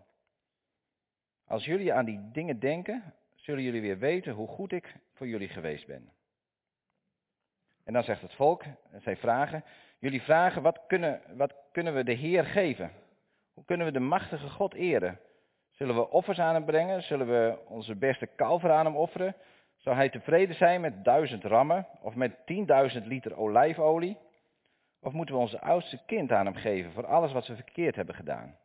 Als 1.46 1.64
jullie 1.64 1.92
aan 1.92 2.04
die 2.04 2.30
dingen 2.32 2.58
denken, 2.58 3.14
zullen 3.34 3.62
jullie 3.62 3.80
weer 3.80 3.99
weten 3.99 4.32
hoe 4.32 4.49
goed 4.49 4.73
ik 4.73 4.96
voor 5.12 5.26
jullie 5.26 5.49
geweest 5.49 5.87
ben. 5.87 6.12
En 7.84 7.92
dan 7.92 8.02
zegt 8.02 8.22
het 8.22 8.34
volk, 8.34 8.62
zij 9.00 9.16
vragen, 9.16 9.64
jullie 9.98 10.22
vragen, 10.22 10.62
wat 10.62 10.80
kunnen, 10.86 11.20
wat 11.36 11.54
kunnen 11.72 11.94
we 11.94 12.04
de 12.04 12.12
Heer 12.12 12.44
geven? 12.44 12.92
Hoe 13.54 13.64
kunnen 13.64 13.86
we 13.86 13.92
de 13.92 14.00
machtige 14.00 14.48
God 14.48 14.74
eren? 14.74 15.20
Zullen 15.70 15.94
we 15.94 16.10
offers 16.10 16.38
aan 16.38 16.54
hem 16.54 16.64
brengen? 16.64 17.02
Zullen 17.02 17.26
we 17.26 17.58
onze 17.68 17.94
beste 17.94 18.26
kalver 18.26 18.70
aan 18.70 18.84
hem 18.84 18.96
offeren? 18.96 19.36
Zou 19.76 19.96
hij 19.96 20.08
tevreden 20.08 20.56
zijn 20.56 20.80
met 20.80 21.04
duizend 21.04 21.44
rammen 21.44 21.86
of 22.00 22.14
met 22.14 22.46
tienduizend 22.46 23.06
liter 23.06 23.36
olijfolie? 23.36 24.18
Of 25.00 25.12
moeten 25.12 25.34
we 25.34 25.40
onze 25.40 25.60
oudste 25.60 26.00
kind 26.06 26.32
aan 26.32 26.44
hem 26.44 26.54
geven 26.54 26.92
voor 26.92 27.06
alles 27.06 27.32
wat 27.32 27.46
we 27.46 27.54
verkeerd 27.54 27.96
hebben 27.96 28.14
gedaan? 28.14 28.56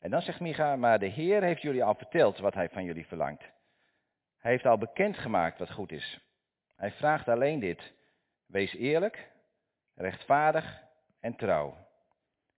En 0.00 0.10
dan 0.10 0.22
zegt 0.22 0.40
Micha, 0.40 0.76
maar 0.76 0.98
de 0.98 1.06
Heer 1.06 1.42
heeft 1.42 1.62
jullie 1.62 1.84
al 1.84 1.94
verteld 1.94 2.38
wat 2.38 2.54
hij 2.54 2.68
van 2.68 2.84
jullie 2.84 3.06
verlangt. 3.06 3.42
Hij 4.38 4.50
heeft 4.50 4.66
al 4.66 4.78
bekendgemaakt 4.78 5.58
wat 5.58 5.72
goed 5.72 5.92
is. 5.92 6.20
Hij 6.76 6.90
vraagt 6.90 7.28
alleen 7.28 7.58
dit. 7.58 7.92
Wees 8.46 8.74
eerlijk, 8.74 9.30
rechtvaardig 9.94 10.82
en 11.20 11.36
trouw. 11.36 11.76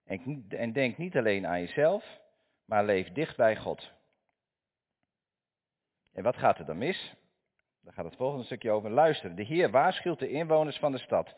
En, 0.04 0.46
en 0.48 0.72
denk 0.72 0.98
niet 0.98 1.16
alleen 1.16 1.46
aan 1.46 1.60
jezelf, 1.60 2.20
maar 2.64 2.84
leef 2.84 3.12
dicht 3.12 3.36
bij 3.36 3.56
God. 3.56 3.92
En 6.12 6.22
wat 6.22 6.36
gaat 6.36 6.58
er 6.58 6.66
dan 6.66 6.78
mis? 6.78 7.14
Daar 7.80 7.92
gaat 7.92 8.04
het 8.04 8.16
volgende 8.16 8.44
stukje 8.44 8.70
over. 8.70 8.90
Luister, 8.90 9.34
de 9.34 9.42
Heer 9.42 9.70
waarschuwt 9.70 10.18
de 10.18 10.30
inwoners 10.30 10.78
van 10.78 10.92
de 10.92 10.98
stad. 10.98 11.34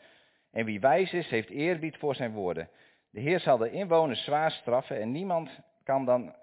En 0.51 0.65
wie 0.65 0.79
wijs 0.79 1.13
is, 1.13 1.29
heeft 1.29 1.49
eerbied 1.49 1.97
voor 1.97 2.15
zijn 2.15 2.31
woorden. 2.31 2.69
De 3.09 3.19
Heer 3.19 3.39
zal 3.39 3.57
de 3.57 3.71
inwoners 3.71 4.23
zwaar 4.23 4.51
straffen 4.51 5.01
en 5.01 5.11
niemand 5.11 5.49
kan 5.83 6.05
dan 6.05 6.35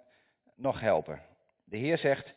nog 0.55 0.81
helpen. 0.81 1.23
De 1.64 1.76
Heer 1.76 1.99
zegt, 1.99 2.35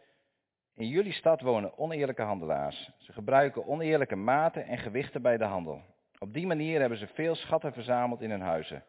in 0.80 0.88
jullie 0.88 1.14
stad 1.14 1.42
wonen 1.42 1.78
oneerlijke 1.78 2.22
handelaars. 2.22 2.92
Ze 2.98 3.14
gebruiken 3.14 3.68
oneerlijke 3.68 4.16
maten 4.16 4.66
en 4.66 4.78
gewichten 4.78 5.22
bij 5.22 5.38
de 5.38 5.44
handel. 5.44 5.82
Op 6.20 6.34
die 6.34 6.48
manier 6.48 6.80
hebben 6.80 6.98
ze 6.98 7.08
veel 7.08 7.36
schatten 7.36 7.74
verzameld 7.74 8.22
in 8.22 8.30
hun 8.30 8.42
huizen. 8.42 8.84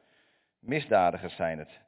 Misdadigers 0.58 1.36
zijn 1.36 1.58
het. 1.58 1.80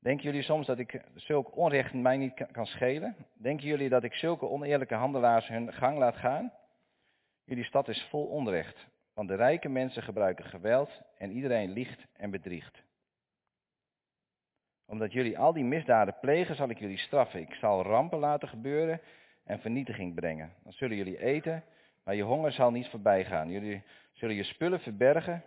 Denken 0.00 0.24
jullie 0.24 0.42
soms 0.42 0.66
dat 0.66 0.78
ik 0.78 1.02
zulk 1.14 1.56
onrecht 1.56 1.92
mij 1.92 2.16
niet 2.16 2.46
kan 2.52 2.66
schelen? 2.66 3.16
Denken 3.34 3.66
jullie 3.66 3.88
dat 3.88 4.02
ik 4.02 4.14
zulke 4.14 4.48
oneerlijke 4.48 4.94
handelaars 4.94 5.48
hun 5.48 5.72
gang 5.72 5.98
laat 5.98 6.16
gaan? 6.16 6.52
Jullie 7.44 7.64
stad 7.64 7.88
is 7.88 8.06
vol 8.10 8.26
onrecht, 8.26 8.86
want 9.14 9.28
de 9.28 9.34
rijke 9.34 9.68
mensen 9.68 10.02
gebruiken 10.02 10.44
geweld 10.44 11.00
en 11.18 11.30
iedereen 11.30 11.72
liegt 11.72 12.06
en 12.16 12.30
bedriegt. 12.30 12.82
Omdat 14.86 15.12
jullie 15.12 15.38
al 15.38 15.52
die 15.52 15.64
misdaden 15.64 16.16
plegen, 16.20 16.56
zal 16.56 16.68
ik 16.68 16.78
jullie 16.78 16.98
straffen. 16.98 17.40
Ik 17.40 17.54
zal 17.54 17.82
rampen 17.82 18.18
laten 18.18 18.48
gebeuren 18.48 19.00
en 19.48 19.58
vernietiging 19.58 20.14
brengen. 20.14 20.52
Dan 20.62 20.72
zullen 20.72 20.96
jullie 20.96 21.18
eten, 21.18 21.64
maar 22.04 22.14
je 22.14 22.22
honger 22.22 22.52
zal 22.52 22.70
niet 22.70 22.88
voorbij 22.88 23.24
gaan. 23.24 23.50
Jullie 23.50 23.82
zullen 24.12 24.34
je 24.34 24.42
spullen 24.42 24.80
verbergen, 24.80 25.42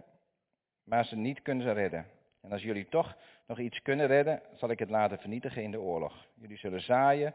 maar 0.84 1.06
ze 1.06 1.16
niet 1.16 1.42
kunnen 1.42 1.74
redden. 1.74 2.06
En 2.42 2.52
als 2.52 2.62
jullie 2.62 2.88
toch 2.90 3.16
nog 3.48 3.60
iets 3.60 3.82
kunnen 3.82 4.08
redden, 4.08 4.42
zal 4.56 4.70
ik 4.70 4.80
het 4.80 4.90
laten 4.90 5.18
vernietigen 5.18 5.64
in 5.64 5.72
de 5.72 5.80
oorlog. 5.80 6.28
Jullie 6.34 6.58
zullen 6.58 6.82
zaaien, 6.82 7.34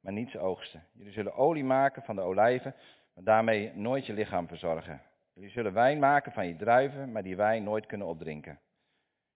maar 0.00 0.12
niets 0.12 0.36
oogsten. 0.36 0.84
Jullie 0.92 1.12
zullen 1.12 1.34
olie 1.34 1.64
maken 1.64 2.02
van 2.02 2.16
de 2.16 2.22
olijven, 2.22 2.74
maar 3.14 3.24
daarmee 3.24 3.72
nooit 3.74 4.06
je 4.06 4.12
lichaam 4.12 4.48
verzorgen. 4.48 5.00
Jullie 5.32 5.50
zullen 5.50 5.72
wijn 5.72 5.98
maken 5.98 6.32
van 6.32 6.46
je 6.46 6.56
druiven, 6.56 7.12
maar 7.12 7.22
die 7.22 7.36
wijn 7.36 7.64
nooit 7.64 7.86
kunnen 7.86 8.06
opdrinken. 8.06 8.58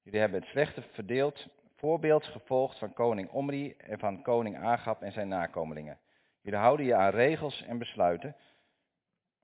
Jullie 0.03 0.21
hebben 0.21 0.41
het 0.41 0.49
slechte 0.49 0.83
verdeeld, 0.83 1.47
voorbeeld 1.77 2.25
gevolgd 2.25 2.79
van 2.79 2.93
koning 2.93 3.31
Omri 3.31 3.75
en 3.77 3.99
van 3.99 4.23
koning 4.23 4.59
Agab 4.59 5.03
en 5.03 5.13
zijn 5.13 5.29
nakomelingen. 5.29 5.99
Jullie 6.49 6.63
houden 6.63 6.87
je 6.87 6.95
aan 6.95 7.11
regels 7.11 7.63
en 7.63 7.79
besluiten, 7.79 8.37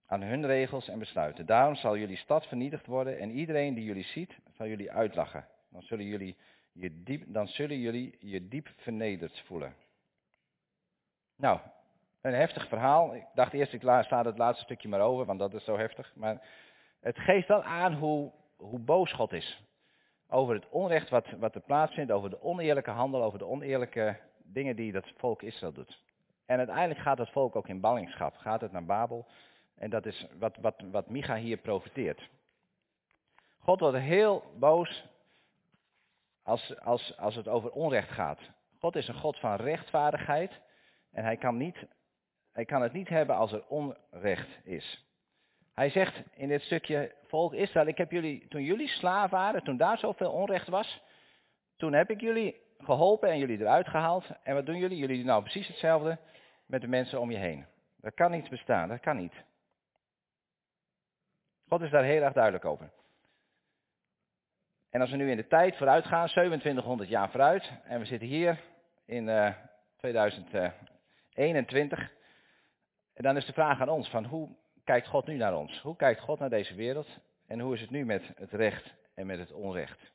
aan 0.06 0.22
hun 0.22 0.46
regels 0.46 0.88
en 0.88 0.98
besluiten. 0.98 1.46
Daarom 1.46 1.74
zal 1.74 1.96
jullie 1.96 2.16
stad 2.16 2.46
vernietigd 2.46 2.86
worden 2.86 3.18
en 3.18 3.30
iedereen 3.30 3.74
die 3.74 3.84
jullie 3.84 4.04
ziet, 4.04 4.38
zal 4.56 4.66
jullie 4.66 4.92
uitlachen. 4.92 5.46
Dan 5.70 5.82
zullen 5.82 6.04
jullie 6.04 6.36
je 6.72 7.02
diep, 7.02 7.24
dan 7.26 7.48
zullen 7.48 7.78
jullie 7.78 8.16
je 8.20 8.48
diep 8.48 8.68
vernederd 8.76 9.42
voelen. 9.46 9.74
Nou, 11.36 11.58
een 12.20 12.34
heftig 12.34 12.68
verhaal. 12.68 13.14
Ik 13.14 13.24
dacht 13.34 13.52
eerst, 13.52 13.72
ik 13.72 13.80
sla 13.80 14.22
het 14.24 14.38
laatste 14.38 14.64
stukje 14.64 14.88
maar 14.88 15.00
over, 15.00 15.24
want 15.24 15.38
dat 15.38 15.54
is 15.54 15.64
zo 15.64 15.76
heftig. 15.76 16.12
Maar 16.16 16.42
het 17.00 17.18
geeft 17.18 17.48
wel 17.48 17.62
aan 17.62 17.94
hoe, 17.94 18.32
hoe 18.56 18.78
boos 18.78 19.12
God 19.12 19.32
is. 19.32 19.62
Over 20.28 20.54
het 20.54 20.68
onrecht 20.68 21.10
wat, 21.10 21.30
wat 21.38 21.54
er 21.54 21.60
plaatsvindt, 21.60 22.12
over 22.12 22.30
de 22.30 22.42
oneerlijke 22.42 22.90
handel, 22.90 23.22
over 23.22 23.38
de 23.38 23.46
oneerlijke 23.46 24.16
dingen 24.42 24.76
die 24.76 24.92
dat 24.92 25.12
volk 25.16 25.42
Israël 25.42 25.72
doet. 25.72 26.02
En 26.46 26.58
uiteindelijk 26.58 27.00
gaat 27.00 27.18
het 27.18 27.30
volk 27.30 27.56
ook 27.56 27.68
in 27.68 27.80
ballingschap, 27.80 28.36
gaat 28.36 28.60
het 28.60 28.72
naar 28.72 28.84
Babel. 28.84 29.26
En 29.74 29.90
dat 29.90 30.06
is 30.06 30.26
wat, 30.38 30.56
wat, 30.56 30.74
wat 30.90 31.08
Micha 31.08 31.36
hier 31.36 31.56
profiteert. 31.56 32.28
God 33.58 33.80
wordt 33.80 33.98
heel 33.98 34.44
boos 34.58 35.04
als, 36.42 36.80
als, 36.80 37.16
als 37.16 37.34
het 37.34 37.48
over 37.48 37.70
onrecht 37.70 38.10
gaat. 38.10 38.40
God 38.78 38.96
is 38.96 39.08
een 39.08 39.14
God 39.14 39.38
van 39.38 39.54
rechtvaardigheid 39.56 40.60
en 41.12 41.24
hij 41.24 41.36
kan, 41.36 41.56
niet, 41.56 41.86
hij 42.52 42.64
kan 42.64 42.82
het 42.82 42.92
niet 42.92 43.08
hebben 43.08 43.36
als 43.36 43.52
er 43.52 43.64
onrecht 43.66 44.48
is. 44.64 45.04
Hij 45.74 45.90
zegt 45.90 46.22
in 46.34 46.48
dit 46.48 46.62
stukje, 46.62 47.14
volk 47.26 47.54
Israël, 47.54 47.86
ik 47.86 47.98
heb 47.98 48.10
jullie, 48.10 48.48
toen 48.48 48.62
jullie 48.62 48.88
slaaf 48.88 49.30
waren, 49.30 49.64
toen 49.64 49.76
daar 49.76 49.98
zoveel 49.98 50.32
onrecht 50.32 50.68
was, 50.68 51.00
toen 51.76 51.92
heb 51.92 52.10
ik 52.10 52.20
jullie 52.20 52.62
geholpen 52.78 53.28
en 53.28 53.38
jullie 53.38 53.60
eruit 53.60 53.88
gehaald. 53.88 54.24
En 54.42 54.54
wat 54.54 54.66
doen 54.66 54.78
jullie? 54.78 54.98
Jullie 54.98 55.16
doen 55.16 55.26
nou 55.26 55.42
precies 55.42 55.68
hetzelfde 55.68 56.18
met 56.66 56.80
de 56.80 56.88
mensen 56.88 57.20
om 57.20 57.30
je 57.30 57.36
heen. 57.36 57.66
Dat 57.96 58.14
kan 58.14 58.30
niet 58.30 58.50
bestaan, 58.50 58.88
dat 58.88 59.00
kan 59.00 59.16
niet. 59.16 59.34
God 61.68 61.80
is 61.80 61.90
daar 61.90 62.04
heel 62.04 62.22
erg 62.22 62.32
duidelijk 62.32 62.64
over. 62.64 62.90
En 64.90 65.00
als 65.00 65.10
we 65.10 65.16
nu 65.16 65.30
in 65.30 65.36
de 65.36 65.46
tijd 65.46 65.76
vooruit 65.76 66.04
gaan, 66.04 66.26
2700 66.26 67.08
jaar 67.08 67.30
vooruit, 67.30 67.72
en 67.84 67.98
we 67.98 68.04
zitten 68.04 68.28
hier 68.28 68.60
in 69.04 69.28
uh, 69.28 69.54
2021, 69.96 72.12
en 73.14 73.22
dan 73.22 73.36
is 73.36 73.46
de 73.46 73.52
vraag 73.52 73.80
aan 73.80 73.88
ons 73.88 74.08
van 74.08 74.24
hoe 74.24 74.48
kijkt 74.84 75.06
God 75.06 75.26
nu 75.26 75.36
naar 75.36 75.56
ons? 75.56 75.80
Hoe 75.80 75.96
kijkt 75.96 76.20
God 76.20 76.38
naar 76.38 76.50
deze 76.50 76.74
wereld? 76.74 77.08
En 77.46 77.60
hoe 77.60 77.74
is 77.74 77.80
het 77.80 77.90
nu 77.90 78.04
met 78.04 78.30
het 78.34 78.52
recht 78.52 78.94
en 79.14 79.26
met 79.26 79.38
het 79.38 79.52
onrecht? 79.52 80.12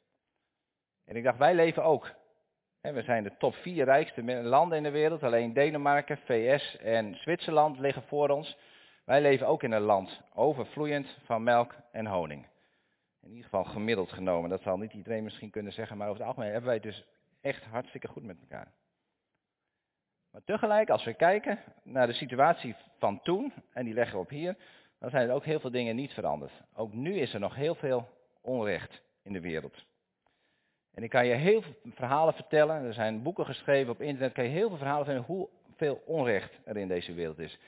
En 1.05 1.15
ik 1.15 1.23
dacht, 1.23 1.37
wij 1.37 1.55
leven 1.55 1.83
ook. 1.83 2.11
We 2.81 3.01
zijn 3.01 3.23
de 3.23 3.37
top 3.37 3.55
vier 3.55 3.85
rijkste 3.85 4.23
landen 4.41 4.77
in 4.77 4.83
de 4.83 4.91
wereld. 4.91 5.23
Alleen 5.23 5.53
Denemarken, 5.53 6.17
VS 6.17 6.77
en 6.77 7.15
Zwitserland 7.15 7.79
liggen 7.79 8.03
voor 8.03 8.29
ons. 8.29 8.57
Wij 9.05 9.21
leven 9.21 9.47
ook 9.47 9.63
in 9.63 9.71
een 9.71 9.81
land 9.81 10.21
overvloeiend 10.33 11.17
van 11.23 11.43
melk 11.43 11.75
en 11.91 12.05
honing. 12.05 12.47
In 13.21 13.29
ieder 13.29 13.43
geval 13.43 13.63
gemiddeld 13.63 14.11
genomen. 14.11 14.49
Dat 14.49 14.61
zal 14.61 14.77
niet 14.77 14.93
iedereen 14.93 15.23
misschien 15.23 15.49
kunnen 15.49 15.73
zeggen, 15.73 15.97
maar 15.97 16.07
over 16.07 16.19
het 16.19 16.27
algemeen 16.27 16.51
hebben 16.51 16.67
wij 16.67 16.79
het 16.83 16.83
dus 16.83 17.05
echt 17.41 17.63
hartstikke 17.63 18.07
goed 18.07 18.23
met 18.23 18.39
elkaar. 18.39 18.71
Maar 20.31 20.43
tegelijk, 20.45 20.89
als 20.89 21.03
we 21.03 21.13
kijken 21.13 21.59
naar 21.83 22.07
de 22.07 22.13
situatie 22.13 22.75
van 22.97 23.21
toen, 23.21 23.53
en 23.73 23.85
die 23.85 23.93
leggen 23.93 24.15
we 24.15 24.23
op 24.23 24.29
hier, 24.29 24.55
dan 24.99 25.09
zijn 25.09 25.29
er 25.29 25.35
ook 25.35 25.45
heel 25.45 25.59
veel 25.59 25.71
dingen 25.71 25.95
niet 25.95 26.13
veranderd. 26.13 26.53
Ook 26.73 26.93
nu 26.93 27.13
is 27.13 27.33
er 27.33 27.39
nog 27.39 27.55
heel 27.55 27.75
veel 27.75 28.09
onrecht 28.41 29.01
in 29.23 29.33
de 29.33 29.41
wereld. 29.41 29.85
En 30.99 31.05
ik 31.05 31.11
kan 31.11 31.27
je 31.27 31.33
heel 31.33 31.61
veel 31.61 31.73
verhalen 31.93 32.33
vertellen, 32.33 32.83
er 32.83 32.93
zijn 32.93 33.23
boeken 33.23 33.45
geschreven 33.45 33.91
op 33.91 34.01
internet, 34.01 34.33
kan 34.33 34.43
je 34.43 34.49
heel 34.49 34.67
veel 34.67 34.77
verhalen 34.77 35.05
vertellen 35.05 35.27
hoeveel 35.27 36.01
onrecht 36.05 36.59
er 36.65 36.77
in 36.77 36.87
deze 36.87 37.13
wereld 37.13 37.39
is 37.39 37.59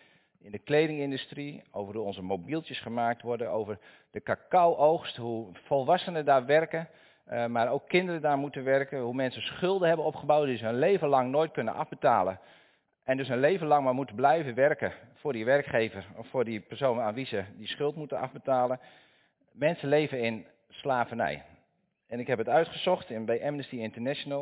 in 0.42 0.52
de 0.52 0.60
kledingindustrie, 0.60 1.64
over 1.72 1.96
hoe 1.96 2.06
onze 2.06 2.22
mobieltjes 2.22 2.80
gemaakt 2.80 3.22
worden, 3.22 3.52
over 3.52 3.78
de 4.12 4.22
cacao-oogst, 4.22 5.18
hoe 5.18 5.48
volwassenen 5.54 6.26
daar 6.26 6.46
werken, 6.46 6.88
uh, 7.32 7.46
maar 7.46 7.72
ook 7.72 7.88
kinderen 7.88 8.22
daar 8.22 8.38
moeten 8.38 8.64
werken. 8.64 9.00
Hoe 9.00 9.14
mensen 9.14 9.42
schulden 9.42 9.88
hebben 9.88 10.06
opgebouwd 10.06 10.46
die 10.46 10.58
ze 10.58 10.66
hun 10.66 10.80
leven 10.80 11.08
lang 11.08 11.32
nooit 11.32 11.52
kunnen 11.52 11.74
afbetalen. 11.74 12.40
En 13.04 13.18
dus 13.18 13.30
een 13.30 13.40
leven 13.40 13.68
lang 13.68 13.84
maar 13.84 13.94
moeten 13.94 14.16
blijven 14.16 14.56
werken 14.56 14.94
voor 15.14 15.34
die 15.34 15.46
werkgever 15.46 16.06
of 16.16 16.28
voor 16.28 16.46
die 16.46 16.60
persoon 16.60 17.00
aan 17.00 17.14
wie 17.14 17.26
ze 17.26 17.44
die 17.58 17.68
schuld 17.68 17.96
moeten 17.96 18.18
afbetalen. 18.18 18.80
Mensen 19.52 19.90
leven 19.90 20.20
in 20.20 20.46
slavernij. 20.70 21.44
En 22.12 22.20
ik 22.20 22.28
heb 22.28 22.38
het 22.38 22.50
uitgezocht 22.50 23.10
in, 23.10 23.26
bij 23.26 23.46
Amnesty 23.46 23.76
International. 23.76 24.42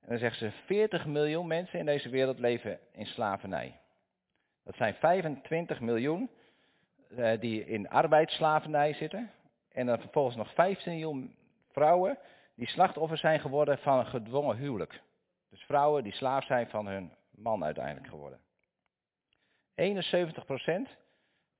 En 0.00 0.08
dan 0.08 0.18
zeggen 0.18 0.38
ze 0.38 0.56
40 0.64 1.06
miljoen 1.06 1.46
mensen 1.46 1.78
in 1.78 1.86
deze 1.86 2.08
wereld 2.08 2.38
leven 2.38 2.78
in 2.92 3.06
slavernij. 3.06 3.80
Dat 4.62 4.76
zijn 4.76 4.94
25 4.94 5.80
miljoen 5.80 6.30
uh, 7.10 7.40
die 7.40 7.66
in 7.66 7.88
arbeidsslavernij 7.88 8.92
zitten. 8.92 9.30
En 9.72 9.86
dan 9.86 10.00
vervolgens 10.00 10.36
nog 10.36 10.54
15 10.54 10.92
miljoen 10.92 11.34
vrouwen 11.72 12.18
die 12.54 12.68
slachtoffer 12.68 13.18
zijn 13.18 13.40
geworden 13.40 13.78
van 13.78 13.98
een 13.98 14.06
gedwongen 14.06 14.56
huwelijk. 14.56 15.00
Dus 15.50 15.62
vrouwen 15.62 16.02
die 16.02 16.14
slaaf 16.14 16.44
zijn 16.44 16.68
van 16.68 16.86
hun 16.86 17.12
man 17.30 17.64
uiteindelijk 17.64 18.08
geworden. 18.08 18.38
71% 18.38 18.42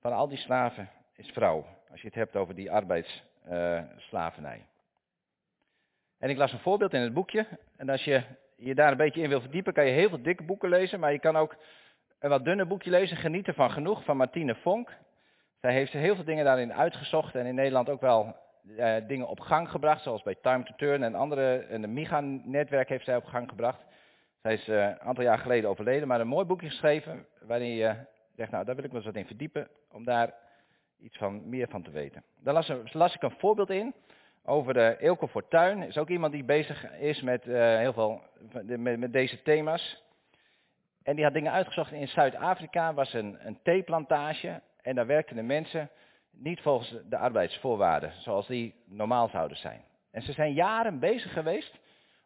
van 0.01 0.13
al 0.13 0.29
die 0.29 0.39
slaven 0.39 0.91
is 1.17 1.29
vrouw. 1.29 1.67
Als 1.91 2.01
je 2.01 2.07
het 2.07 2.17
hebt 2.17 2.37
over 2.37 2.55
die 2.55 2.71
arbeidsslavernij. 2.71 4.67
En 6.25 6.31
ik 6.31 6.37
las 6.37 6.53
een 6.53 6.59
voorbeeld 6.59 6.93
in 6.93 7.01
het 7.01 7.15
boekje. 7.15 7.47
En 7.77 7.89
als 7.89 8.05
je 8.05 8.23
je 8.57 8.75
daar 8.75 8.91
een 8.91 8.97
beetje 8.97 9.23
in 9.23 9.29
wil 9.29 9.41
verdiepen, 9.41 9.73
kan 9.73 9.87
je 9.87 9.93
heel 9.93 10.09
veel 10.09 10.23
dikke 10.23 10.43
boeken 10.43 10.69
lezen. 10.69 11.01
Maar 11.01 11.13
je 11.13 11.19
kan 11.19 11.37
ook 11.37 11.57
een 12.19 12.31
wat 12.31 12.45
dunner 12.45 12.67
boekje 12.67 12.91
lezen. 12.91 13.17
Genieten 13.17 13.55
van 13.55 13.71
genoeg 13.71 14.05
van 14.05 14.17
Martine 14.17 14.55
Vonk. 14.55 14.97
Zij 15.61 15.73
heeft 15.73 15.93
heel 15.93 16.15
veel 16.15 16.25
dingen 16.25 16.45
daarin 16.45 16.73
uitgezocht. 16.73 17.35
En 17.35 17.47
in 17.47 17.55
Nederland 17.55 17.89
ook 17.89 18.01
wel 18.01 18.37
uh, 18.65 18.95
dingen 19.07 19.29
op 19.29 19.41
gang 19.41 19.71
gebracht. 19.71 20.03
Zoals 20.03 20.23
bij 20.23 20.35
Time 20.43 20.65
to 20.65 20.75
Turn 20.77 21.03
en 21.03 21.15
andere. 21.15 21.57
En 21.57 21.81
de 21.81 21.89
MIGA-netwerk 21.89 22.89
heeft 22.89 23.05
zij 23.05 23.17
op 23.17 23.25
gang 23.25 23.49
gebracht. 23.49 23.85
Zij 24.43 24.53
is 24.53 24.69
uh, 24.69 24.83
een 24.83 25.01
aantal 25.01 25.25
jaar 25.25 25.39
geleden 25.39 25.71
overleden. 25.71 26.09
Maar 26.09 26.21
een 26.21 26.27
mooi 26.27 26.45
boekje 26.45 26.69
geschreven. 26.69 27.27
Waarin 27.41 27.75
je 27.75 27.97
zegt, 28.37 28.51
nou 28.51 28.65
daar 28.65 28.75
wil 28.75 28.85
ik 28.85 28.91
me 28.91 28.97
eens 28.97 29.07
wat 29.07 29.17
in 29.17 29.27
verdiepen. 29.27 29.69
Om 29.93 30.05
daar 30.05 30.35
iets 30.99 31.17
van, 31.17 31.49
meer 31.49 31.69
van 31.69 31.83
te 31.83 31.91
weten. 31.91 32.25
Daar 32.41 32.55
las, 32.55 32.73
las 32.93 33.15
ik 33.15 33.23
een 33.23 33.39
voorbeeld 33.39 33.71
in 33.71 33.95
over 34.45 34.75
de 34.75 34.97
Eelco 34.99 35.27
Fortuin. 35.27 35.83
Is 35.83 35.99
ook 35.99 36.09
iemand 36.09 36.33
die 36.33 36.45
bezig 36.45 36.93
is 36.93 37.21
met 37.21 37.47
uh, 37.47 37.77
heel 37.77 37.93
veel 37.93 38.23
met, 38.53 38.99
met, 38.99 39.13
deze 39.13 39.43
thema's. 39.43 40.03
En 41.03 41.15
die 41.15 41.25
had 41.25 41.35
dingen 41.35 41.53
uitgezocht. 41.53 41.93
In 41.93 42.09
Zuid-Afrika 42.09 42.95
was 42.95 43.13
een, 43.13 43.47
een 43.47 43.59
theeplantage. 43.63 44.63
En 44.83 44.95
daar 44.95 45.07
werkten 45.07 45.37
de 45.37 45.43
mensen 45.43 45.91
niet 46.31 46.61
volgens 46.61 46.97
de 47.09 47.17
arbeidsvoorwaarden, 47.17 48.13
zoals 48.19 48.47
die 48.47 48.75
normaal 48.85 49.29
zouden 49.29 49.57
zijn. 49.57 49.85
En 50.11 50.23
ze 50.23 50.33
zijn 50.33 50.53
jaren 50.53 50.99
bezig 50.99 51.33
geweest 51.33 51.79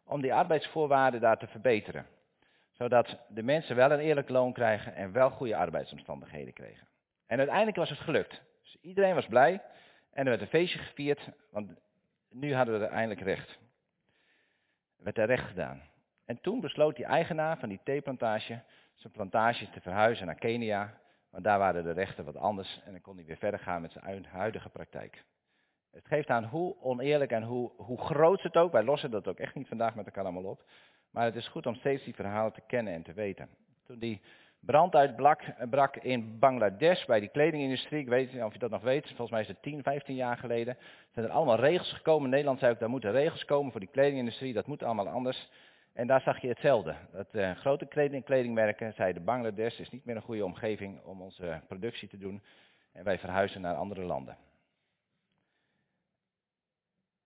om 0.05 0.21
die 0.21 0.33
arbeidsvoorwaarden 0.33 1.21
daar 1.21 1.37
te 1.37 1.47
verbeteren. 1.47 2.05
Zodat 2.71 3.17
de 3.27 3.43
mensen 3.43 3.75
wel 3.75 3.91
een 3.91 3.99
eerlijk 3.99 4.29
loon 4.29 4.53
krijgen 4.53 4.95
en 4.95 5.11
wel 5.11 5.29
goede 5.29 5.55
arbeidsomstandigheden 5.55 6.53
kregen. 6.53 6.87
En 7.27 7.37
uiteindelijk 7.37 7.77
was 7.77 7.89
het 7.89 7.99
gelukt. 7.99 8.41
Dus 8.61 8.77
iedereen 8.81 9.15
was 9.15 9.27
blij 9.27 9.61
en 10.11 10.23
er 10.23 10.29
werd 10.29 10.41
een 10.41 10.47
feestje 10.47 10.79
gevierd, 10.79 11.29
want 11.51 11.71
nu 12.29 12.53
hadden 12.53 12.79
we 12.79 12.85
er 12.85 12.91
eindelijk 12.91 13.21
recht. 13.21 13.49
Er 14.97 15.03
werd 15.03 15.17
er 15.17 15.25
recht 15.25 15.47
gedaan. 15.47 15.81
En 16.25 16.41
toen 16.41 16.59
besloot 16.59 16.95
die 16.95 17.05
eigenaar 17.05 17.57
van 17.57 17.69
die 17.69 17.79
theeplantage 17.83 18.63
zijn 18.95 19.13
plantage 19.13 19.69
te 19.69 19.81
verhuizen 19.81 20.25
naar 20.25 20.35
Kenia. 20.35 20.97
Want 21.29 21.43
daar 21.43 21.59
waren 21.59 21.83
de 21.83 21.91
rechten 21.91 22.25
wat 22.25 22.35
anders 22.35 22.81
en 22.85 22.91
dan 22.91 23.01
kon 23.01 23.15
hij 23.15 23.25
weer 23.25 23.37
verder 23.37 23.59
gaan 23.59 23.81
met 23.81 23.91
zijn 23.91 24.25
huidige 24.25 24.69
praktijk. 24.69 25.23
Het 25.91 26.07
geeft 26.07 26.29
aan 26.29 26.43
hoe 26.43 26.81
oneerlijk 26.81 27.31
en 27.31 27.43
hoe, 27.43 27.71
hoe 27.77 28.01
groot 28.01 28.41
het 28.41 28.55
ook, 28.57 28.71
wij 28.71 28.83
lossen 28.83 29.11
dat 29.11 29.27
ook 29.27 29.39
echt 29.39 29.55
niet 29.55 29.67
vandaag 29.67 29.95
met 29.95 30.05
elkaar 30.05 30.23
allemaal 30.23 30.51
op. 30.51 30.63
Maar 31.11 31.25
het 31.25 31.35
is 31.35 31.47
goed 31.47 31.65
om 31.65 31.75
steeds 31.75 32.03
die 32.03 32.15
verhalen 32.15 32.53
te 32.53 32.61
kennen 32.67 32.93
en 32.93 33.03
te 33.03 33.13
weten. 33.13 33.49
Toen 33.83 33.99
die 33.99 34.21
brand 34.59 34.95
uitbrak 34.95 35.95
in 35.95 36.39
Bangladesh 36.39 37.05
bij 37.05 37.19
die 37.19 37.29
kledingindustrie. 37.29 37.99
Ik 37.99 38.07
weet 38.07 38.33
niet 38.33 38.43
of 38.43 38.53
je 38.53 38.59
dat 38.59 38.69
nog 38.69 38.81
weet. 38.81 39.05
Volgens 39.05 39.31
mij 39.31 39.41
is 39.41 39.47
het 39.47 39.61
10, 39.61 39.83
15 39.83 40.15
jaar 40.15 40.37
geleden. 40.37 40.77
Zijn 41.13 41.25
er 41.25 41.31
allemaal 41.31 41.59
regels 41.59 41.93
gekomen. 41.93 42.29
Nederland 42.29 42.59
zei 42.59 42.71
ook, 42.71 42.79
daar 42.79 42.89
moeten 42.89 43.11
regels 43.11 43.45
komen 43.45 43.71
voor 43.71 43.79
die 43.79 43.89
kledingindustrie. 43.89 44.53
Dat 44.53 44.67
moet 44.67 44.83
allemaal 44.83 45.09
anders. 45.09 45.49
En 45.93 46.07
daar 46.07 46.21
zag 46.21 46.41
je 46.41 46.47
hetzelfde. 46.47 46.95
Dat 47.11 47.27
uh, 47.31 47.51
grote 47.51 47.85
kleding, 47.85 48.25
kledingmerken 48.25 48.93
zeiden 48.93 49.23
Bangladesh 49.23 49.79
is 49.79 49.89
niet 49.89 50.05
meer 50.05 50.15
een 50.15 50.21
goede 50.21 50.45
omgeving 50.45 51.03
om 51.03 51.21
onze 51.21 51.61
productie 51.67 52.07
te 52.07 52.17
doen. 52.17 52.43
En 52.93 53.03
wij 53.03 53.19
verhuizen 53.19 53.61
naar 53.61 53.75
andere 53.75 54.03
landen. 54.03 54.37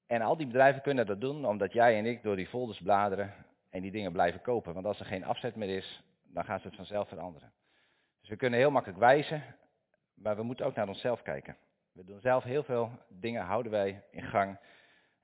En 0.08 0.22
al 0.22 0.38
die 0.38 0.48
bedrijven 0.48 0.82
kunnen 0.82 1.06
dat 1.06 1.22
doen 1.22 1.46
omdat 1.46 1.74
jij 1.74 1.98
en 1.98 2.06
ik 2.06 2.24
door 2.24 2.36
die 2.36 2.48
folders 2.48 2.82
bladeren 2.82 3.34
en 3.70 3.82
die 3.82 3.92
dingen 3.92 4.12
blijven 4.12 4.42
kopen. 4.42 4.74
Want 4.74 4.86
als 4.86 5.00
er 5.00 5.06
geen 5.06 5.26
afzet 5.26 5.56
meer 5.56 5.78
is, 5.78 6.04
dan 6.34 6.46
gaan 6.46 6.60
ze 6.60 6.68
het 6.68 6.76
vanzelf 6.76 7.08
veranderen. 7.08 7.52
Dus 8.20 8.30
we 8.30 8.36
kunnen 8.36 8.60
heel 8.60 8.72
makkelijk 8.72 9.00
wijzen, 9.00 9.44
maar 10.14 10.36
we 10.36 10.44
moeten 10.44 10.66
ook 10.66 10.76
naar 10.76 10.88
onszelf 10.88 11.22
kijken. 11.22 11.58
We 11.92 12.04
doen 12.04 12.20
zelf 12.20 12.44
heel 12.44 12.64
veel 12.64 12.92
dingen, 13.08 13.44
houden 13.44 13.72
wij 13.72 14.04
in 14.12 14.24
gang, 14.24 14.60